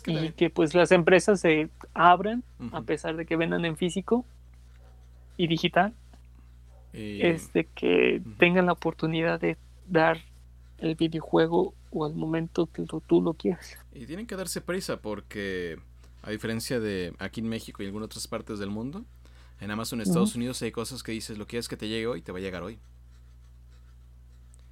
[0.07, 4.25] y que pues las empresas se abran a pesar de que vendan en físico
[5.37, 5.93] y digital.
[6.93, 9.55] Es de que tengan la oportunidad de
[9.91, 10.21] dar
[10.77, 13.77] el videojuego o al momento que tú lo quieras.
[13.93, 15.77] Y tienen que darse prisa porque,
[16.23, 19.05] a diferencia de aquí en México y en algunas otras partes del mundo,
[19.59, 22.31] en Amazon Estados Unidos hay cosas que dices, lo quieres que te llegue hoy, te
[22.31, 22.79] va a llegar hoy.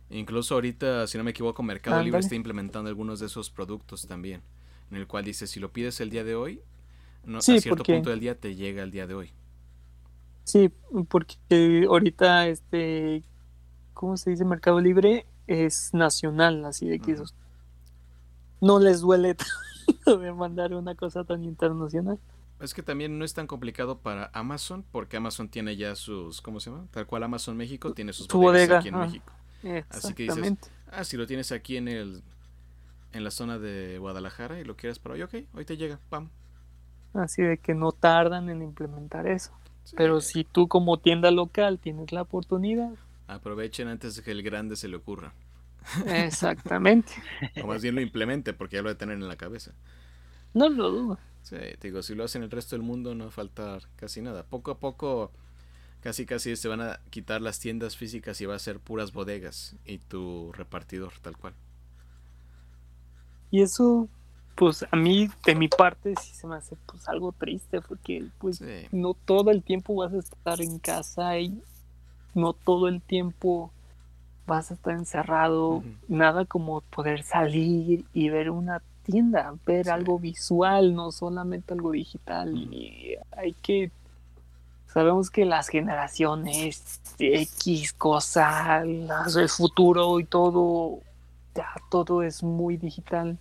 [0.09, 4.41] Incluso ahorita, si no me equivoco, Mercado Libre está implementando algunos de esos productos también,
[4.89, 6.61] en el cual dice, si lo pides el día de hoy,
[7.23, 9.31] no, a cierto punto del día te llega el día de hoy.
[10.45, 10.71] Sí,
[11.09, 13.21] porque ahorita este,
[13.99, 14.45] ¿cómo se dice?
[14.45, 17.35] Mercado Libre es nacional, así de que esos-
[18.61, 19.35] no les duele
[20.05, 22.17] de mandar una cosa tan internacional.
[22.61, 26.61] Es que también no es tan complicado para Amazon, porque Amazon tiene ya sus, ¿cómo
[26.61, 26.87] se llama?
[26.91, 29.05] Tal cual Amazon México tiene sus Su bodegas bodega, aquí en ah.
[29.05, 29.33] México.
[29.89, 30.53] Así que dices.
[30.89, 32.23] Ah, si lo tienes aquí en el
[33.11, 36.29] en la zona de Guadalajara y lo quieres para hoy, ok, hoy te llega, pam.
[37.13, 39.51] Así de que no tardan en implementar eso.
[39.83, 39.95] Sí.
[39.97, 42.91] Pero si tú como tienda local tienes la oportunidad,
[43.29, 45.33] Aprovechen antes de que el grande se le ocurra.
[46.05, 47.13] exactamente.
[47.59, 49.73] O más bien lo implemente, porque ya lo de tener en la cabeza.
[50.53, 51.19] No lo dudo.
[51.41, 54.21] Sí, te digo, si lo hacen el resto del mundo no va a faltar casi
[54.21, 54.43] nada.
[54.45, 55.31] Poco a poco,
[56.01, 59.75] casi casi se van a quitar las tiendas físicas y va a ser puras bodegas
[59.85, 61.55] y tu repartidor, tal cual.
[63.51, 64.09] Y eso,
[64.55, 68.57] pues a mí, de mi parte, sí se me hace pues algo triste, porque pues
[68.57, 68.89] Sí.
[68.91, 71.61] no todo el tiempo vas a estar en casa y
[72.33, 73.71] no todo el tiempo
[74.47, 75.83] vas a estar encerrado.
[76.07, 79.91] Nada como poder salir y ver una tienda, ver Sí.
[79.91, 82.55] algo visual, no solamente algo digital.
[82.55, 83.91] Y hay que.
[84.87, 90.99] Sabemos que las generaciones X, cosa, las- el futuro y todo,
[91.53, 93.37] ya todo es muy digital.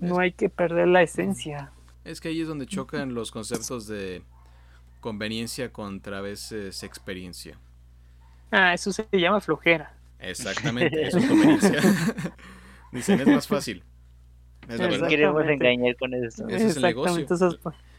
[0.00, 1.70] No hay que perder la esencia.
[2.04, 4.22] Es que ahí es donde chocan los conceptos de
[5.00, 7.56] conveniencia contra a veces experiencia.
[8.50, 9.94] Ah, eso se llama flojera.
[10.18, 11.80] Exactamente, eso es conveniencia.
[12.92, 13.84] Dicen, es más fácil.
[14.68, 15.08] Es la.
[15.08, 16.48] Queremos engañar con eso.
[16.48, 17.24] Ese es el negocio.
[17.24, 17.58] Esas,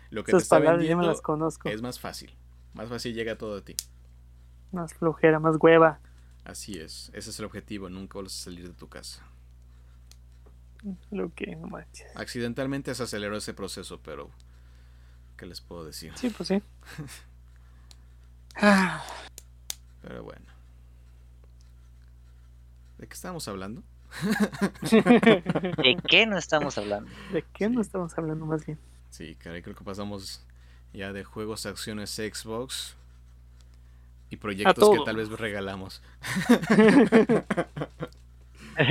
[0.09, 1.69] Lo que te está palabras ya me vendiendo las conozco.
[1.69, 2.35] es más fácil.
[2.73, 3.75] Más fácil llega todo de ti.
[4.71, 5.99] Más flojera, más hueva.
[6.45, 7.11] Así es.
[7.13, 7.89] Ese es el objetivo.
[7.89, 9.25] Nunca vas a salir de tu casa.
[11.11, 12.07] Lo que no manches.
[12.15, 14.29] Accidentalmente se aceleró ese proceso, pero...
[15.37, 16.11] ¿Qué les puedo decir?
[16.15, 16.61] Sí, pues sí.
[18.61, 19.01] Ah,
[20.01, 20.45] Pero bueno.
[22.97, 23.83] ¿De qué estábamos hablando?
[24.91, 27.09] ¿De qué no estamos hablando?
[27.33, 27.73] ¿De qué Sí.
[27.75, 28.77] no estamos hablando más bien?
[29.09, 30.43] Sí, caray, creo que pasamos
[30.93, 32.95] ya de juegos, acciones, Xbox
[34.29, 36.01] y proyectos que tal vez regalamos.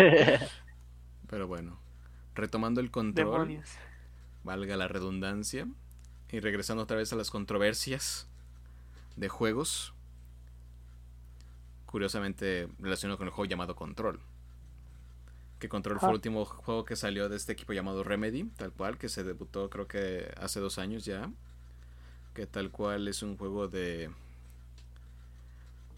[1.29, 1.79] Pero bueno,
[2.35, 3.71] retomando el control, Demonios.
[4.45, 5.67] valga la redundancia,
[6.31, 8.27] y regresando otra vez a las controversias
[9.17, 9.95] de juegos,
[11.89, 14.20] curiosamente relacionado con el juego llamado Control.
[15.59, 18.99] Que Control fue el último juego que salió de este equipo llamado Remedy, tal cual,
[18.99, 21.32] que se debutó creo que hace dos años ya.
[22.34, 24.11] Que tal cual es un juego de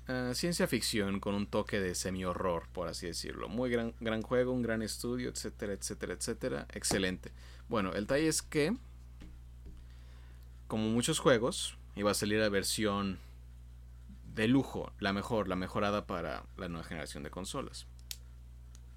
[0.07, 3.49] ah, ciencia ficción con un toque de semi-horror, por así decirlo.
[3.49, 6.67] Muy gran, gran juego, un gran estudio, etcétera, etcétera, etcétera.
[6.73, 7.33] Excelente.
[7.69, 8.75] Bueno, el detalle es que,
[10.69, 13.19] como muchos juegos, iba a salir la versión
[14.41, 17.87] de lujo, la mejor, la mejorada para la nueva generación de consolas.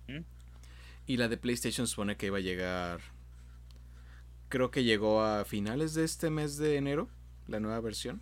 [0.07, 0.21] ¿Mm?
[1.05, 3.01] Y la de PlayStation supone que iba a llegar.
[4.47, 7.09] Creo que llegó a finales de este mes de enero,
[7.47, 8.21] la nueva versión.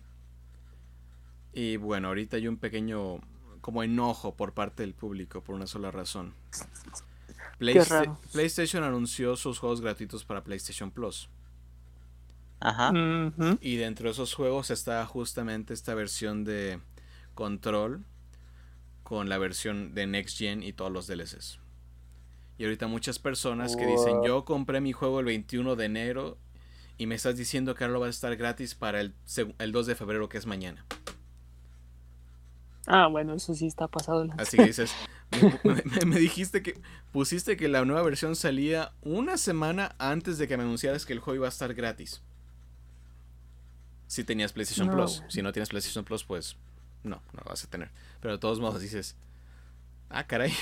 [1.52, 3.20] Y bueno, ahorita hay un pequeño
[3.60, 6.34] como enojo por parte del público por una sola razón.
[7.58, 8.18] Playsta-.
[8.32, 11.28] PlayStation anunció sus juegos gratuitos para PlayStation Plus.
[12.58, 12.92] Ajá.
[13.60, 16.80] Y dentro de esos juegos está justamente esta versión de
[17.34, 18.04] Control
[19.02, 21.58] con la versión de Next Gen y todos los DLCs.
[22.58, 26.38] Y ahorita muchas personas que dicen, yo compré mi juego el 21 de enero
[26.98, 29.14] y me estás diciendo que ahora lo va a estar gratis para el,
[29.58, 30.84] el 2 de febrero que es mañana.
[32.86, 34.26] Ah, bueno, eso sí está pasado.
[34.38, 34.92] Así que dices,
[35.64, 36.80] me, me- me dijiste que
[37.12, 41.20] pusiste que la nueva versión salía una semana antes de que me anunciaras que el
[41.20, 42.22] juego iba a estar gratis.
[44.08, 45.22] Si tenías PlayStation No, Plus.
[45.28, 46.56] Si no tienes PlayStation Plus, pues
[47.04, 47.90] no, no lo vas a tener.
[48.20, 49.16] Pero de todos modos dices,
[50.10, 50.52] ah, caray.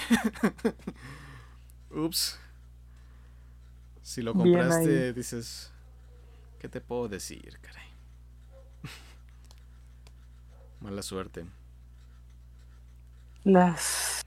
[1.90, 2.38] Ups.
[4.02, 5.72] Si lo compraste, dices,
[6.58, 7.88] ¿qué te puedo decir, caray?
[10.80, 11.44] Mala suerte.
[13.44, 14.22] Las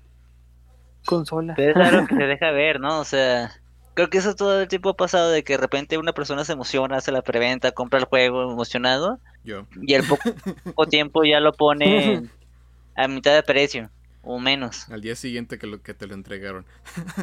[1.05, 1.55] consolas.
[1.55, 2.99] Pero es raro que se deja ver, ¿no?
[2.99, 3.51] O sea,
[3.93, 6.53] creo que eso todo el tiempo ha pasado de que de repente una persona se
[6.53, 9.65] emociona, hace la preventa, compra el juego emocionado Yo.
[9.81, 10.33] y al poco,
[10.63, 12.29] poco tiempo ya lo pone
[12.95, 13.89] a mitad de precio
[14.23, 14.89] o menos.
[14.89, 16.65] Al día siguiente que, lo, que te lo entregaron.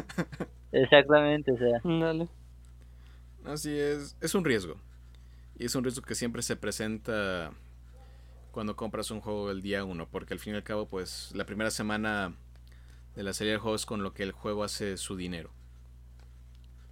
[0.71, 2.27] Exactamente, o sea, Dale.
[3.45, 4.77] Así es, es un riesgo.
[5.57, 7.51] Y es un riesgo que siempre se presenta
[8.51, 11.45] cuando compras un juego el día uno, porque al fin y al cabo, pues la
[11.45, 12.33] primera semana
[13.15, 15.51] de la serie del juego es con lo que el juego hace su dinero.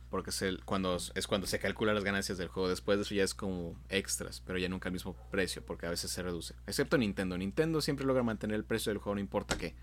[0.10, 2.68] Porque es, el, cuando, es cuando se calculan las ganancias del juego.
[2.68, 5.90] Después de eso ya es como extras, pero ya nunca al mismo precio, porque a
[5.90, 6.56] veces se reduce.
[6.66, 7.38] Excepto Nintendo.
[7.38, 9.76] Nintendo siempre logra mantener el precio del juego, no importa qué.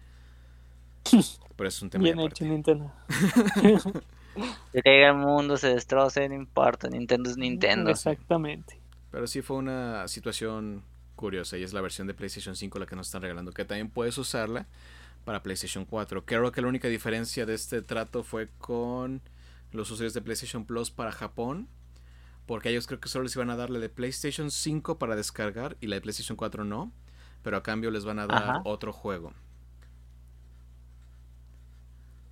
[1.57, 2.45] Pero es un tema Bien hecho.
[2.45, 2.93] Nintendo.
[4.71, 6.89] Que caiga el mundo, se destroce, no importa.
[6.89, 7.91] Nintendo es Nintendo.
[7.91, 8.79] Exactamente.
[9.11, 10.83] Pero sí fue una situación
[11.15, 13.89] curiosa y es la versión de PlayStation 5 la que nos están regalando, que también
[13.89, 14.67] puedes usarla
[15.25, 16.27] para PlayStation 4.
[16.27, 19.23] Creo que la única diferencia de este trato fue con
[19.77, 21.69] los usuarios de PlayStation Plus para Japón,
[22.47, 25.77] porque ellos creo que solo les iban a dar la de PlayStation 5 para descargar
[25.81, 26.93] y la de PlayStation 4 no,
[27.43, 28.61] pero a cambio les van a dar Ajá.
[28.65, 29.33] otro juego.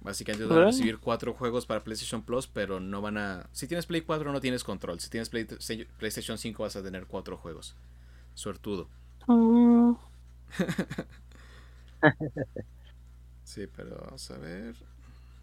[0.00, 3.48] Básicamente van a recibir cuatro juegos para PlayStation Plus, pero no van a...
[3.52, 5.00] Si tienes Play 4 no tienes control.
[5.00, 5.46] Si tienes Play-
[5.98, 7.74] PlayStation 5 vas a tener cuatro juegos.
[8.34, 8.88] Suertudo.
[9.26, 9.94] Mm,
[13.44, 14.74] Sí, pero vamos a ver.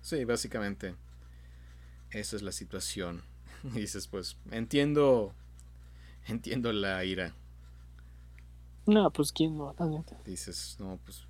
[0.02, 0.96] Sí, básicamente.
[2.12, 3.22] Esa es la situación.
[3.76, 5.34] Y dices, pues, entiendo.
[6.28, 7.34] Entiendo la ira.
[8.86, 9.76] no, pues quién no.
[10.26, 11.26] Dices, no, pues.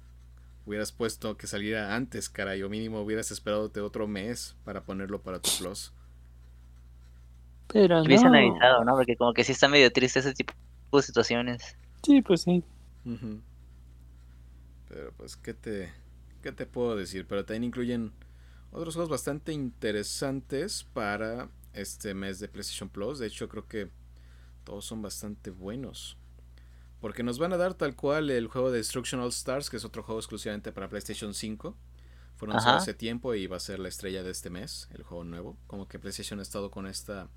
[0.66, 2.62] Hubieras puesto que saliera antes, caray.
[2.64, 5.92] O mínimo hubieras esperado otro mes para ponerlo para tu plus.
[7.68, 8.38] Pero Hubiesen no.
[8.38, 8.94] avisado, ¿no?
[8.96, 10.54] Porque como que sí está medio triste ese tipo
[10.94, 11.76] de situaciones.
[12.04, 12.64] Sí, pues sí.
[14.88, 15.92] Pero pues, ¿qué te,
[16.42, 17.26] ¿qué te puedo decir?
[17.28, 18.12] Pero también incluyen
[18.72, 23.20] otros juegos bastante interesantes para este mes de PlayStation Plus.
[23.20, 23.90] De hecho, creo que
[24.64, 26.18] todos son bastante buenos.
[27.00, 29.86] Porque nos van a dar tal cual el juego de Destruction All Stars, que es
[29.86, 31.76] otro juego exclusivamente para PlayStation 5.
[32.36, 32.84] Fue anunciado Ajá.
[32.84, 35.58] hace tiempo y va a ser la estrella de este mes, el juego nuevo.
[35.68, 37.30] Como que PlayStation ha estado con esta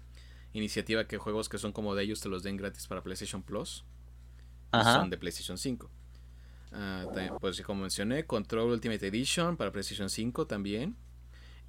[0.53, 3.85] iniciativa que juegos que son como de ellos te los den gratis para PlayStation Plus
[4.71, 5.01] Ajá.
[5.01, 5.91] son de PlayStation 5.
[6.73, 10.97] Ah, también, pues como mencioné, Control Ultimate Edition para PlayStation 5 también.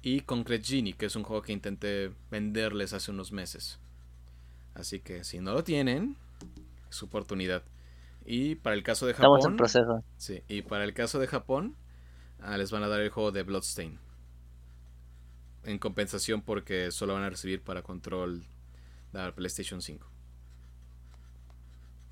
[0.02, 3.78] Y Concrete Genie, que es un juego que intenté venderles hace unos meses.
[4.74, 6.16] Así que si no lo tienen,
[6.88, 7.62] es su oportunidad.
[8.24, 10.02] Y para el caso de Estamos en Japón, proceso.
[10.16, 11.76] sí, y para el caso de Japón,
[12.40, 13.98] ah, les van a dar el juego de Bloodstain.
[15.64, 18.44] En compensación porque solo van a recibir para Control
[19.12, 20.06] la PlayStation 5.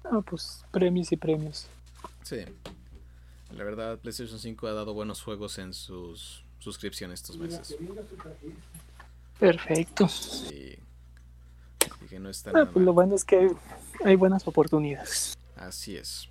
[0.04, 1.68] Ah, pues premios y premios.
[2.22, 2.38] Sí.
[3.52, 7.76] La verdad, PlayStation 5 ha dado buenos juegos en sus suscripciones estos meses.
[9.38, 10.08] Perfecto.
[10.08, 10.76] Sí.
[12.08, 13.50] Que no está Ah, nada pues lo bueno es que
[14.04, 15.36] hay buenas oportunidades.
[15.56, 16.28] Así es.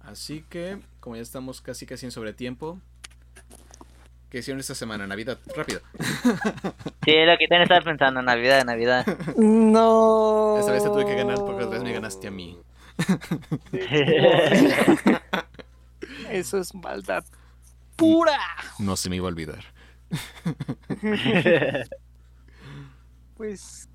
[0.00, 2.78] Así que, como ya estamos casi casi en sobretiempo,
[4.30, 5.06] ¿qué hicieron esta semana?
[5.06, 5.80] Navidad, rápido.
[7.04, 9.06] Sí, lo que también estaba pensando, Navidad, Navidad.
[9.38, 10.58] No.
[10.58, 12.58] Esta vez te tuve que ganar porque otra vez me ganaste a mí.
[16.28, 17.24] Eso es maldad
[17.98, 18.38] pura.
[18.78, 19.64] No se me iba a olvidar.
[23.36, 23.88] Pues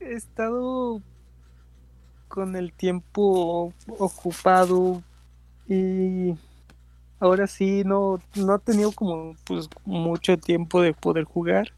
[0.00, 1.00] he estado
[2.26, 5.00] con el tiempo ocupado
[5.68, 6.34] y
[7.20, 11.72] ahora sí no, no he tenido como pues mucho tiempo de poder jugar,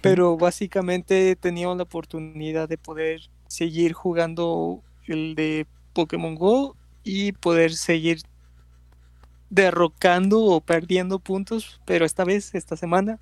[0.00, 7.30] pero básicamente he tenido la oportunidad de poder seguir jugando el de Pokémon Go y
[7.30, 8.22] poder seguir
[9.50, 13.18] derrocando o perdiendo puntos, pero esta vez, esta semana,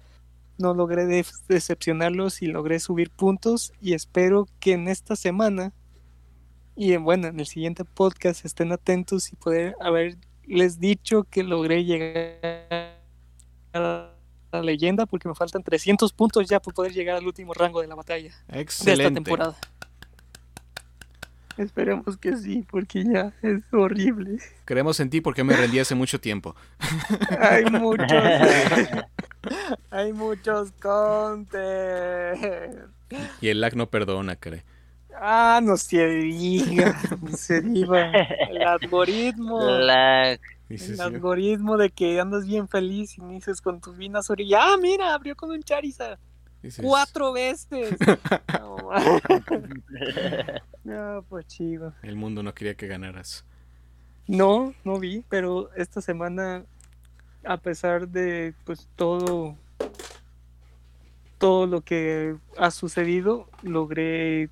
[0.59, 5.73] no logré de- decepcionarlos y logré subir puntos y espero que en esta semana
[6.74, 11.85] y en, bueno, en el siguiente podcast estén atentos y poder haberles dicho que logré
[11.85, 12.97] llegar
[13.73, 14.11] a
[14.53, 17.86] la leyenda porque me faltan 300 puntos ya para poder llegar al último rango de
[17.89, 18.35] la batalla
[18.85, 19.57] de esta temporada.
[21.57, 24.39] Esperemos que sí, porque ya es horrible.
[24.65, 26.55] Creemos en ti porque me rendí hace mucho tiempo.
[27.41, 28.11] Hay muchos.
[29.91, 31.55] hay muchos content.
[33.41, 34.65] Y el lag no perdona, cree.
[35.19, 37.01] Ah, no se diga.
[37.23, 38.12] No se diga.
[38.51, 39.62] El algoritmo.
[39.62, 40.39] La...
[40.69, 44.77] Dices, El algoritmo de que andas bien feliz y dices con tus vinas y ah,
[44.81, 46.19] mira, abrió con un Charizard
[46.62, 47.97] dices, cuatro veces.
[48.59, 48.77] No,
[50.85, 51.95] no, pues chido.
[52.03, 53.45] El mundo no quería que ganaras.
[54.28, 56.65] No, no vi, pero esta semana,
[57.45, 59.57] a pesar de pues todo,
[61.39, 64.51] todo lo que ha sucedido, logré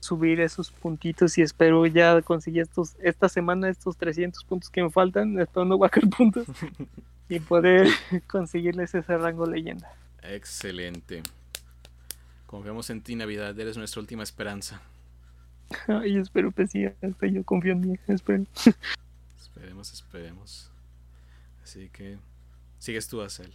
[0.00, 4.90] subir esos puntitos y espero ya conseguir estos, esta semana estos 300 puntos que me
[4.90, 6.46] faltan, espero no bajar puntos
[7.28, 7.88] y poder
[8.28, 9.90] conseguirles ese rango leyenda.
[10.22, 11.22] Excelente.
[12.46, 13.58] Confiamos en ti, Navidad.
[13.58, 14.80] Eres nuestra última esperanza.
[16.04, 18.44] Y espero que sí, hasta yo confío en mí, espero.
[19.40, 20.70] Esperemos, esperemos.
[21.64, 22.18] Así que
[22.78, 23.54] sigues tú, Acel.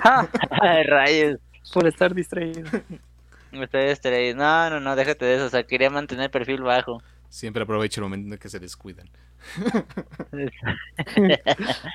[0.00, 0.28] ¡Ja!
[0.62, 1.40] Ay, rayos.
[1.74, 2.70] Por estar distraído.
[3.52, 4.36] Me estoy distraído.
[4.36, 5.46] No, no, no, déjate de eso.
[5.46, 7.02] O sea, quería mantener el perfil bajo.
[7.28, 9.08] Siempre aprovecho el momento en que se descuidan.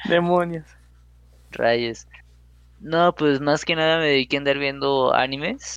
[0.10, 0.66] Demonios.
[1.52, 2.08] Rayos.
[2.80, 5.76] No, pues más que nada me dediqué a andar viendo animes.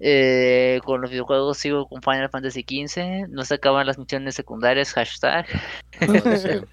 [0.00, 3.28] Eh, con los videojuegos sigo con Final Fantasy XV.
[3.28, 5.46] No se acaban las misiones secundarias, hashtag.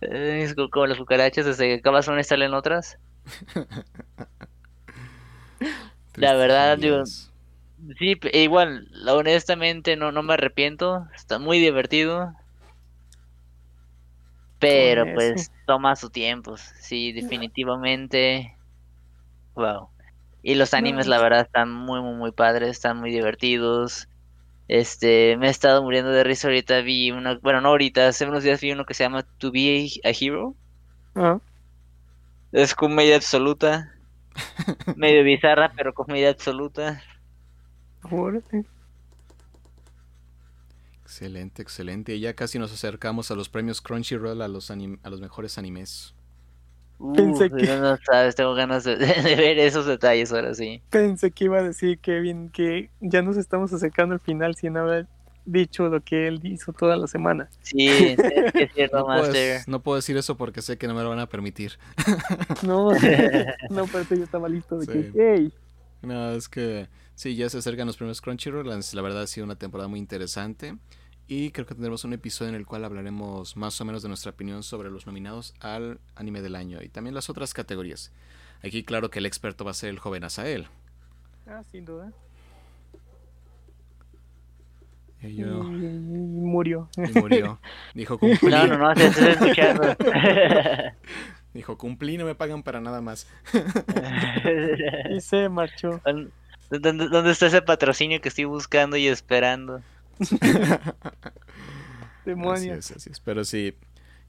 [0.00, 2.98] Eh, Es como las cucarachas, desde que acabas una y salen otras.
[6.14, 7.02] La verdad, digo,
[7.98, 12.34] Sí, igual, honestamente no, no me arrepiento, está muy divertido.
[14.58, 15.50] Pero pues ese.
[15.66, 18.56] toma su tiempo, sí, definitivamente.
[19.54, 19.90] Wow.
[20.42, 24.08] Y los animes, la verdad, están muy, muy, muy padres, están muy divertidos.
[24.68, 28.44] Este, me he estado muriendo de risa ahorita, vi una, bueno, no ahorita, hace unos
[28.44, 30.56] días vi uno que se llama To Be a Hero.
[31.14, 31.40] Ah,
[32.52, 33.94] Es comedia absoluta,
[34.94, 37.02] medio bizarra, pero comedia absoluta.
[38.10, 38.64] órale.
[41.08, 42.14] Excelente, excelente.
[42.14, 45.56] Y ya casi nos acercamos a los premios Crunchyroll, a los, anim- a los mejores
[45.56, 46.14] animes.
[47.16, 50.82] Pensé Uf, que- no, no sabes, tengo ganas de, de ver esos detalles ahora sí.
[50.90, 55.06] Pensé que iba a decir Kevin que ya nos estamos acercando al final sin haber
[55.46, 57.48] dicho lo que él hizo toda la semana.
[57.62, 59.60] Sí, es que es cierto, No puedo, Master.
[59.66, 61.78] no puedo decir eso porque sé que no me lo van a permitir.
[62.62, 62.90] No,
[63.70, 64.92] no, pero yo estaba listo de Sí.
[65.12, 65.52] que, hey,
[66.02, 66.86] No, es que
[67.18, 68.66] sí, ya se acercan los premios Crunchyroll.
[68.68, 70.76] La la verdad ha sido una temporada muy interesante.
[71.26, 74.30] Y creo que tendremos un episodio en el cual hablaremos más o menos de nuestra
[74.30, 78.12] opinión sobre los nominados al anime del año y también las otras categorías.
[78.62, 80.68] Aquí claro que el experto va a ser el joven Asael.
[81.46, 82.12] ah, sin duda.
[85.20, 86.88] Y yo- y murió.
[86.96, 87.58] y murió.
[87.94, 88.50] Dijo cumplí.
[88.50, 89.96] No, no, no, estoy escuchando.
[91.54, 93.26] Dijo cumplí, no me pagan para nada más.
[95.10, 96.00] y se marchó.
[96.70, 99.84] ¿Dónde, dónde está ese patrocinio que estoy buscando y esperando?
[102.46, 102.78] Así Demonios.
[102.78, 103.20] es, así es.
[103.20, 103.74] Pero sí,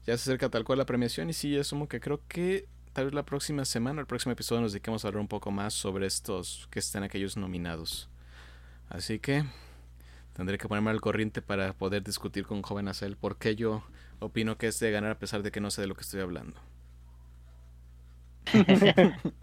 [0.06, 3.14] ya se acerca tal cual la premiación y sí, asumo que creo que tal vez
[3.14, 6.68] la próxima semana, el próximo episodio nos dediquemos a hablar un poco más sobre estos
[6.70, 8.08] que están aquellos nominados.
[8.88, 9.44] Así que
[10.34, 13.84] tendré que ponerme al corriente para poder discutir con joven Acel por qué yo
[14.20, 16.20] opino que es de ganar a pesar de que no sé de lo que estoy
[16.22, 16.60] hablando.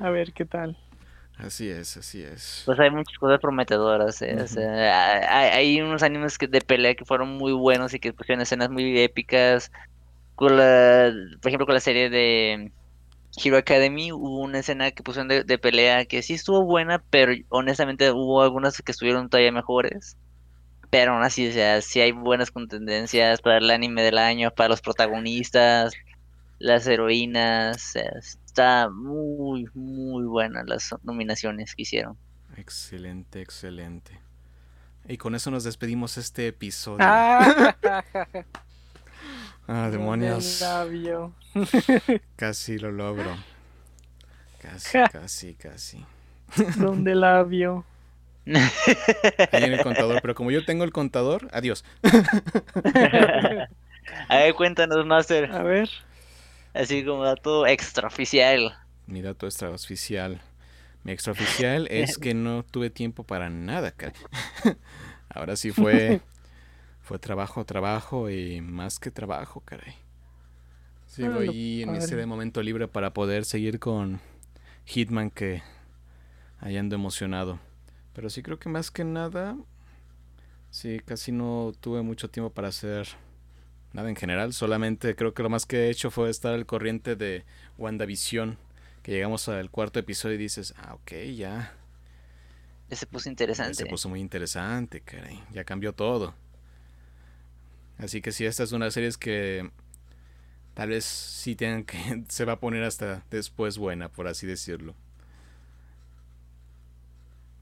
[0.00, 0.76] A ver qué tal.
[1.44, 2.62] Así es, así es.
[2.66, 4.36] Pues hay muchas cosas prometedoras, ¿eh?
[4.42, 8.12] O sea, hay, hay unos animes que, de pelea que fueron muy buenos y que
[8.12, 9.70] pusieron escenas muy épicas.
[10.34, 12.72] Con la, por ejemplo, con la serie de
[13.36, 17.32] Hero Academy hubo una escena que pusieron de, de pelea que sí estuvo buena, pero
[17.48, 20.16] honestamente hubo algunas que estuvieron todavía mejores.
[20.90, 24.70] Pero aún así, o sea, sí hay buenas contendencias para el anime del año, para
[24.70, 25.94] los protagonistas,
[26.58, 27.76] las heroínas.
[27.76, 28.10] o sea,
[28.50, 32.16] está muy, muy buenas las nominaciones que hicieron.
[32.56, 34.20] Excelente, excelente.
[35.08, 36.98] Y con eso nos despedimos este episodio.
[37.00, 37.74] Ah,
[39.68, 40.60] Ah, demonios.
[40.62, 41.32] Labio.
[42.36, 43.36] Casi lo logro.
[44.60, 46.04] Casi, casi, casi.
[46.76, 47.84] Donde labio.
[48.46, 51.84] Ahí en el contador, pero como yo tengo el contador, adiós.
[54.28, 55.52] A ver, cuéntanos, Master.
[55.52, 55.88] A ver.
[56.74, 58.76] Así como dato extraoficial.
[59.06, 60.40] Mi dato extraoficial.
[61.02, 64.14] Mi extraoficial es que no tuve tiempo para nada, caray.
[65.28, 66.20] Ahora sí fue.
[67.02, 69.94] Fue trabajo, trabajo y más que trabajo, caray.
[71.06, 74.20] Sigo Ah, ahí en ese momento libre para poder seguir con
[74.84, 75.60] Hitman que
[76.60, 77.58] ahí ando emocionado.
[78.12, 79.56] Pero sí creo que más que nada.
[80.70, 83.08] Sí, casi no tuve mucho tiempo para hacer
[83.92, 84.52] nada en general.
[84.52, 87.44] Solamente creo que lo más que he hecho fue estar al corriente de
[87.78, 88.58] WandaVision.
[89.02, 91.74] Que llegamos al cuarto episodio y dices, ah, ok, ya.
[92.90, 93.74] Ya se puso ya interesante.
[93.74, 95.42] se puso muy interesante, caray.
[95.52, 96.34] Ya cambió todo.
[97.98, 99.70] Así que sí, esta es una series que
[100.74, 102.24] tal vez sí tengan que.
[102.28, 104.94] Se va a poner hasta después buena, por así decirlo.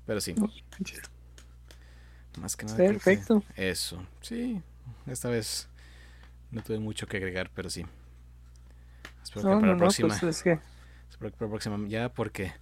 [0.06, 0.34] Pero sí,
[2.40, 2.76] más que nada.
[2.78, 3.42] que Perfecto.
[3.56, 4.62] Eso, sí.
[5.06, 5.67] Esta vez
[6.50, 7.84] no tuve mucho que agregar, pero sí.
[9.22, 10.08] Espero que para no, la no, próxima.
[10.08, 10.60] pues es que.
[11.10, 12.52] Espero que para la próxima ya, porque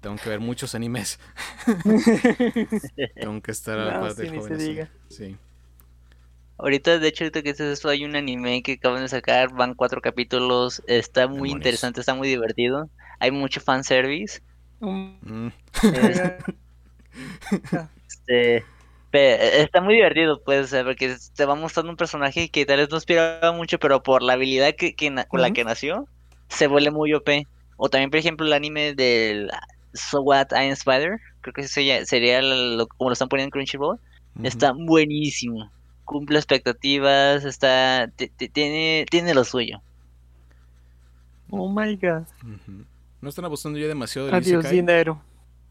[0.00, 1.18] tengo que ver muchos animes.
[3.18, 4.66] tengo que estar a la No, par sí, del ni joven se así.
[4.68, 4.90] diga.
[5.08, 5.36] Sí.
[6.58, 9.74] Ahorita, de hecho, ahorita que dices esto, hay un anime que acaban de sacar, van
[9.74, 11.52] cuatro capítulos, está muy Demonios.
[11.52, 12.90] interesante, está muy divertido.
[13.20, 14.40] Hay mucho fanservice.
[14.80, 15.48] Mm,
[18.08, 18.73] Este, pe-
[19.18, 23.52] está muy divertido, pues, porque te va mostrando un personaje que tal vez no esperaba
[23.52, 26.08] mucho, pero por la habilidad que, que con la que nació,
[26.48, 27.48] se vuelve muy OP.
[27.76, 29.50] O también, por ejemplo, el anime del
[29.92, 33.50] So What I Am Spider, creo que sería, sería lo- como lo están poniendo en
[33.50, 33.98] Crunchyroll,
[34.42, 35.72] está buenísimo.
[36.04, 39.78] Cumple expectativas, está ti- ti- tiene tiene lo suyo.
[41.52, 42.26] Oh my god.
[43.20, 44.76] ¿No están abusando ya demasiado del Adiós, Isekai?
[44.76, 45.22] dinero.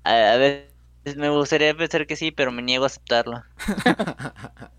[0.04, 0.73] A, a ver,
[1.18, 3.44] me gustaría pensar que sí, pero me niego a aceptarlo.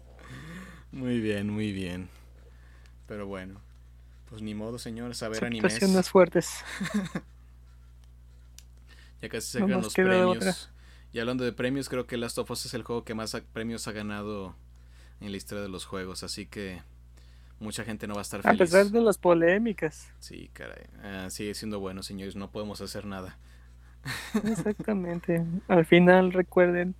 [0.92, 2.08] muy bien, muy bien.
[3.06, 3.60] Pero bueno,
[4.28, 5.72] pues ni modo, señores, a ver animes.
[5.74, 6.50] Situaciones fuertes.
[9.22, 10.36] Ya casi se No los premios.
[10.36, 10.54] otra.
[11.12, 13.86] Y hablando de premios, creo que Last of Us es el juego que más premios
[13.88, 14.54] ha ganado
[15.20, 16.82] en la historia de los juegos, así que
[17.58, 18.58] mucha gente no va a estar A feliz.
[18.58, 20.10] pesar de las polémicas.
[20.18, 20.84] Sí, caray.
[21.02, 23.38] Ah, sigue siendo bueno, señores, no podemos hacer nada.
[24.44, 25.44] Exactamente.
[25.68, 26.94] Al final recuerden,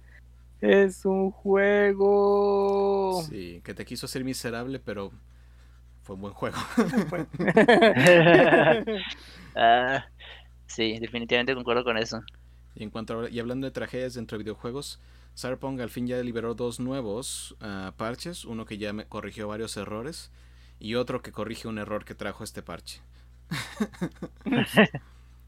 [0.61, 3.29] es un juego.
[3.29, 5.13] Sí, que te quiso hacer miserable, pero
[6.03, 6.59] fue un buen juego.
[9.57, 10.05] Ah,
[10.67, 12.21] sí, definitivamente concuerdo con eso.
[12.75, 15.01] Y en cuanto a- y hablando de tragedias dentro de videojuegos,
[15.37, 19.77] Cyberpunk al fin ya liberó dos nuevos ah, parches, uno que ya me corrigió varios
[19.77, 20.31] errores
[20.81, 23.01] y otro que corrige un error que trajo este parche.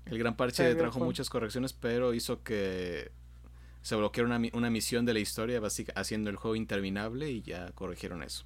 [0.06, 3.10] El gran parche trajo muchas correcciones, pero hizo que
[3.82, 7.72] se bloqueara una, una misión de la historia, básica, haciendo el juego interminable y ya
[7.72, 8.44] corrigieron eso.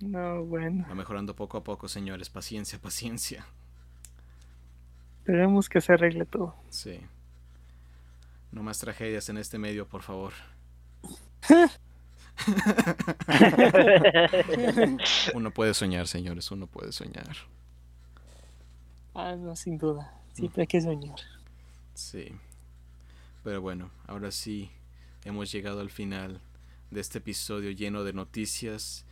[0.00, 0.86] No, bueno.
[0.88, 2.30] Va mejorando poco a poco, señores.
[2.30, 3.46] Paciencia, paciencia.
[5.18, 6.54] Esperemos que se arregle todo.
[6.70, 7.00] Sí.
[8.50, 10.32] No más tragedias en este medio, por favor.
[15.34, 17.36] Uno puede soñar, señores, uno puede soñar.
[19.14, 20.19] ah, no, sin duda.
[20.32, 21.20] Siempre hay que soñar.
[21.94, 22.32] Sí.
[23.42, 24.70] Pero bueno, ahora sí
[25.24, 26.40] hemos llegado al final
[26.90, 29.04] de este episodio lleno de noticias,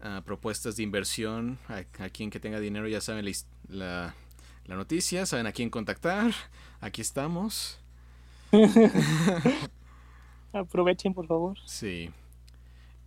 [0.00, 1.58] ah, propuestas de inversión.
[1.68, 3.32] A, a quien que tenga dinero ya saben la,
[3.68, 4.14] la,
[4.66, 6.32] la noticia, saben a quién contactar.
[6.80, 7.78] Aquí estamos.
[10.52, 11.58] Aprovechen, por favor.
[11.64, 12.10] Sí.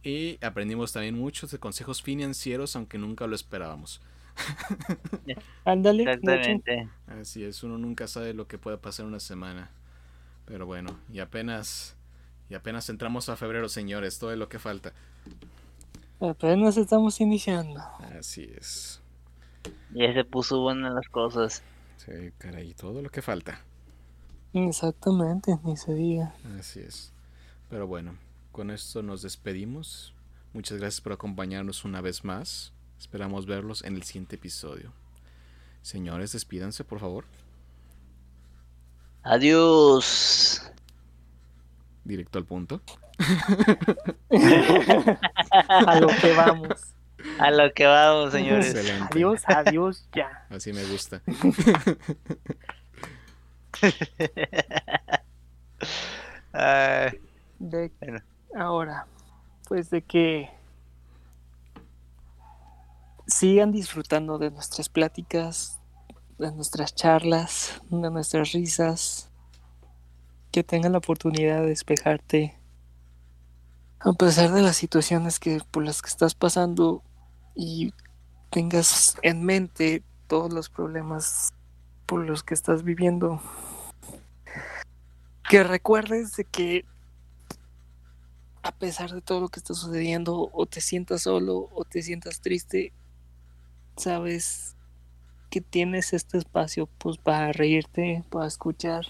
[0.03, 4.02] Y aprendimos también muchos de consejos financieros, aunque nunca lo esperábamos.
[5.66, 6.03] Ándale.
[6.03, 6.90] Exactamente.
[7.07, 9.70] Así es, uno nunca sabe lo que puede pasar una semana.
[10.45, 11.95] Pero bueno, y apenas
[12.49, 14.94] y apenas entramos a febrero, señores, todo es lo que falta.
[16.20, 17.82] Apenas estamos iniciando.
[18.18, 19.02] Así es.
[19.94, 21.64] Ya se puso buenas las cosas.
[21.98, 23.62] Sí, caray, todo lo que falta.
[24.53, 26.34] Exactamente, ni se diga.
[26.60, 27.12] Así es.
[27.70, 28.16] Pero bueno,
[28.52, 30.14] con esto nos despedimos.
[30.53, 32.74] Muchas gracias por acompañarnos una vez más.
[32.99, 34.91] Esperamos verlos en el siguiente episodio.
[35.81, 37.26] Señores, despídanse, por favor.
[39.23, 40.72] Adiós.
[42.03, 42.81] Directo al punto.
[45.69, 46.95] A lo que vamos.
[47.39, 48.67] A lo que vamos, señores.
[48.73, 49.07] Excelente.
[49.11, 50.45] Adiós, adiós, ya.
[50.49, 51.22] Así me gusta.
[57.59, 58.19] De Bueno.
[58.55, 59.07] ahora,
[59.67, 60.49] pues de que
[63.45, 65.80] sigan disfrutando de nuestras pláticas,
[66.39, 69.30] de nuestras charlas, de nuestras risas,
[70.51, 72.59] que tengan la oportunidad de despejarte
[73.99, 77.03] a pesar de las situaciones que por las que estás pasando
[77.53, 77.93] y
[78.49, 81.53] tengas en mente todos los problemas
[82.07, 83.39] por los que estás viviendo.
[85.47, 86.84] Que recuerdes de que
[88.63, 92.41] a pesar de todo lo que está sucediendo, o te sientas solo, o te sientas
[92.41, 92.91] triste,
[93.97, 94.76] sabes
[95.49, 99.05] que tienes este espacio pues para reírte, para escuchar,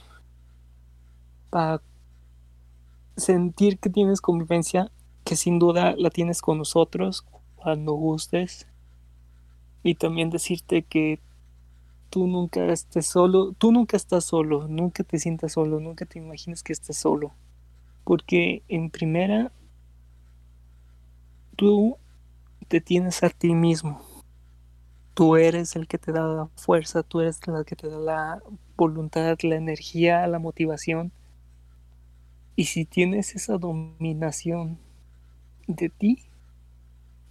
[1.49, 1.81] para
[3.17, 4.91] sentir que tienes convivencia,
[5.23, 7.25] que sin duda la tienes con nosotros
[7.55, 8.67] cuando gustes.
[9.83, 11.19] Y también decirte que
[12.09, 16.63] tú nunca estés solo, tú nunca estás solo, nunca te sientas solo, nunca te imagines
[16.63, 17.33] que estés solo.
[18.03, 19.51] Porque en primera,
[21.55, 21.97] tú
[22.67, 24.04] te tienes a ti mismo.
[25.15, 28.43] Tú eres el que te da la fuerza, tú eres el que te da la
[28.75, 31.11] voluntad, la energía, la motivación.
[32.57, 34.77] Y si tienes esa dominación
[35.67, 36.25] de ti,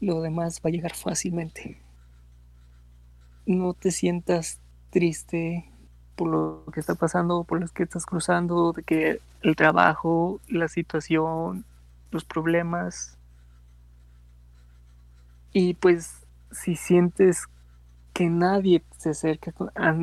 [0.00, 1.78] lo demás va a llegar fácilmente.
[3.46, 5.70] No te sientas triste
[6.16, 10.68] por lo que está pasando, por los que estás cruzando, de que el trabajo, la
[10.68, 11.66] situación,
[12.10, 13.18] los problemas.
[15.52, 17.46] Y pues si sientes
[18.14, 19.94] que nadie se acerca, con- a-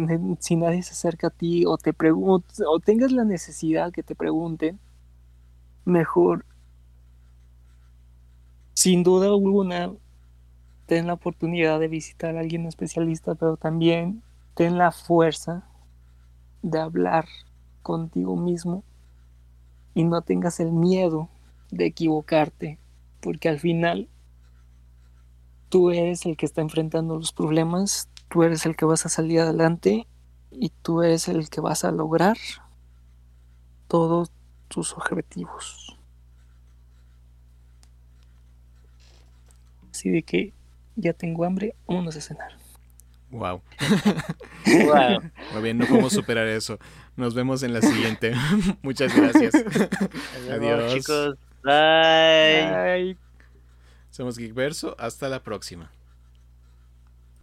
[0.42, 4.16] si nadie se acerca a ti o te pregunta o tengas la necesidad que te
[4.16, 4.80] pregunten,
[5.86, 6.46] mejor
[8.74, 9.94] sin duda alguna
[10.88, 14.24] ten la oportunidad de visitar a alguien especialista, pero también
[14.56, 15.66] ten la fuerza
[16.64, 17.28] de hablar
[17.84, 18.84] contigo mismo
[19.94, 21.30] y no tengas el miedo
[21.72, 22.80] de equivocarte,
[23.22, 24.10] porque al final
[25.72, 29.40] tú eres el que está enfrentando los problemas, tú eres el que vas a salir
[29.40, 30.06] adelante
[30.52, 32.38] y tú eres el que vas a lograr
[33.88, 34.32] todos
[34.68, 35.98] tus objetivos.
[39.90, 40.54] Así de que
[40.98, 42.52] ya tengo hambre, vámonos a cenar.
[43.30, 43.62] Wow.
[44.66, 45.22] Wow.
[45.54, 46.80] Muy bien, no podemos superar eso.
[47.16, 48.34] Nos vemos en la siguiente.
[48.82, 49.54] Muchas gracias.
[49.54, 50.94] Vemos, Adiós.
[50.94, 51.38] chicos.
[51.64, 52.76] Bye.
[52.76, 53.18] Ay.
[54.12, 54.96] Somos Geekverso.
[55.00, 55.92] Hasta la próxima.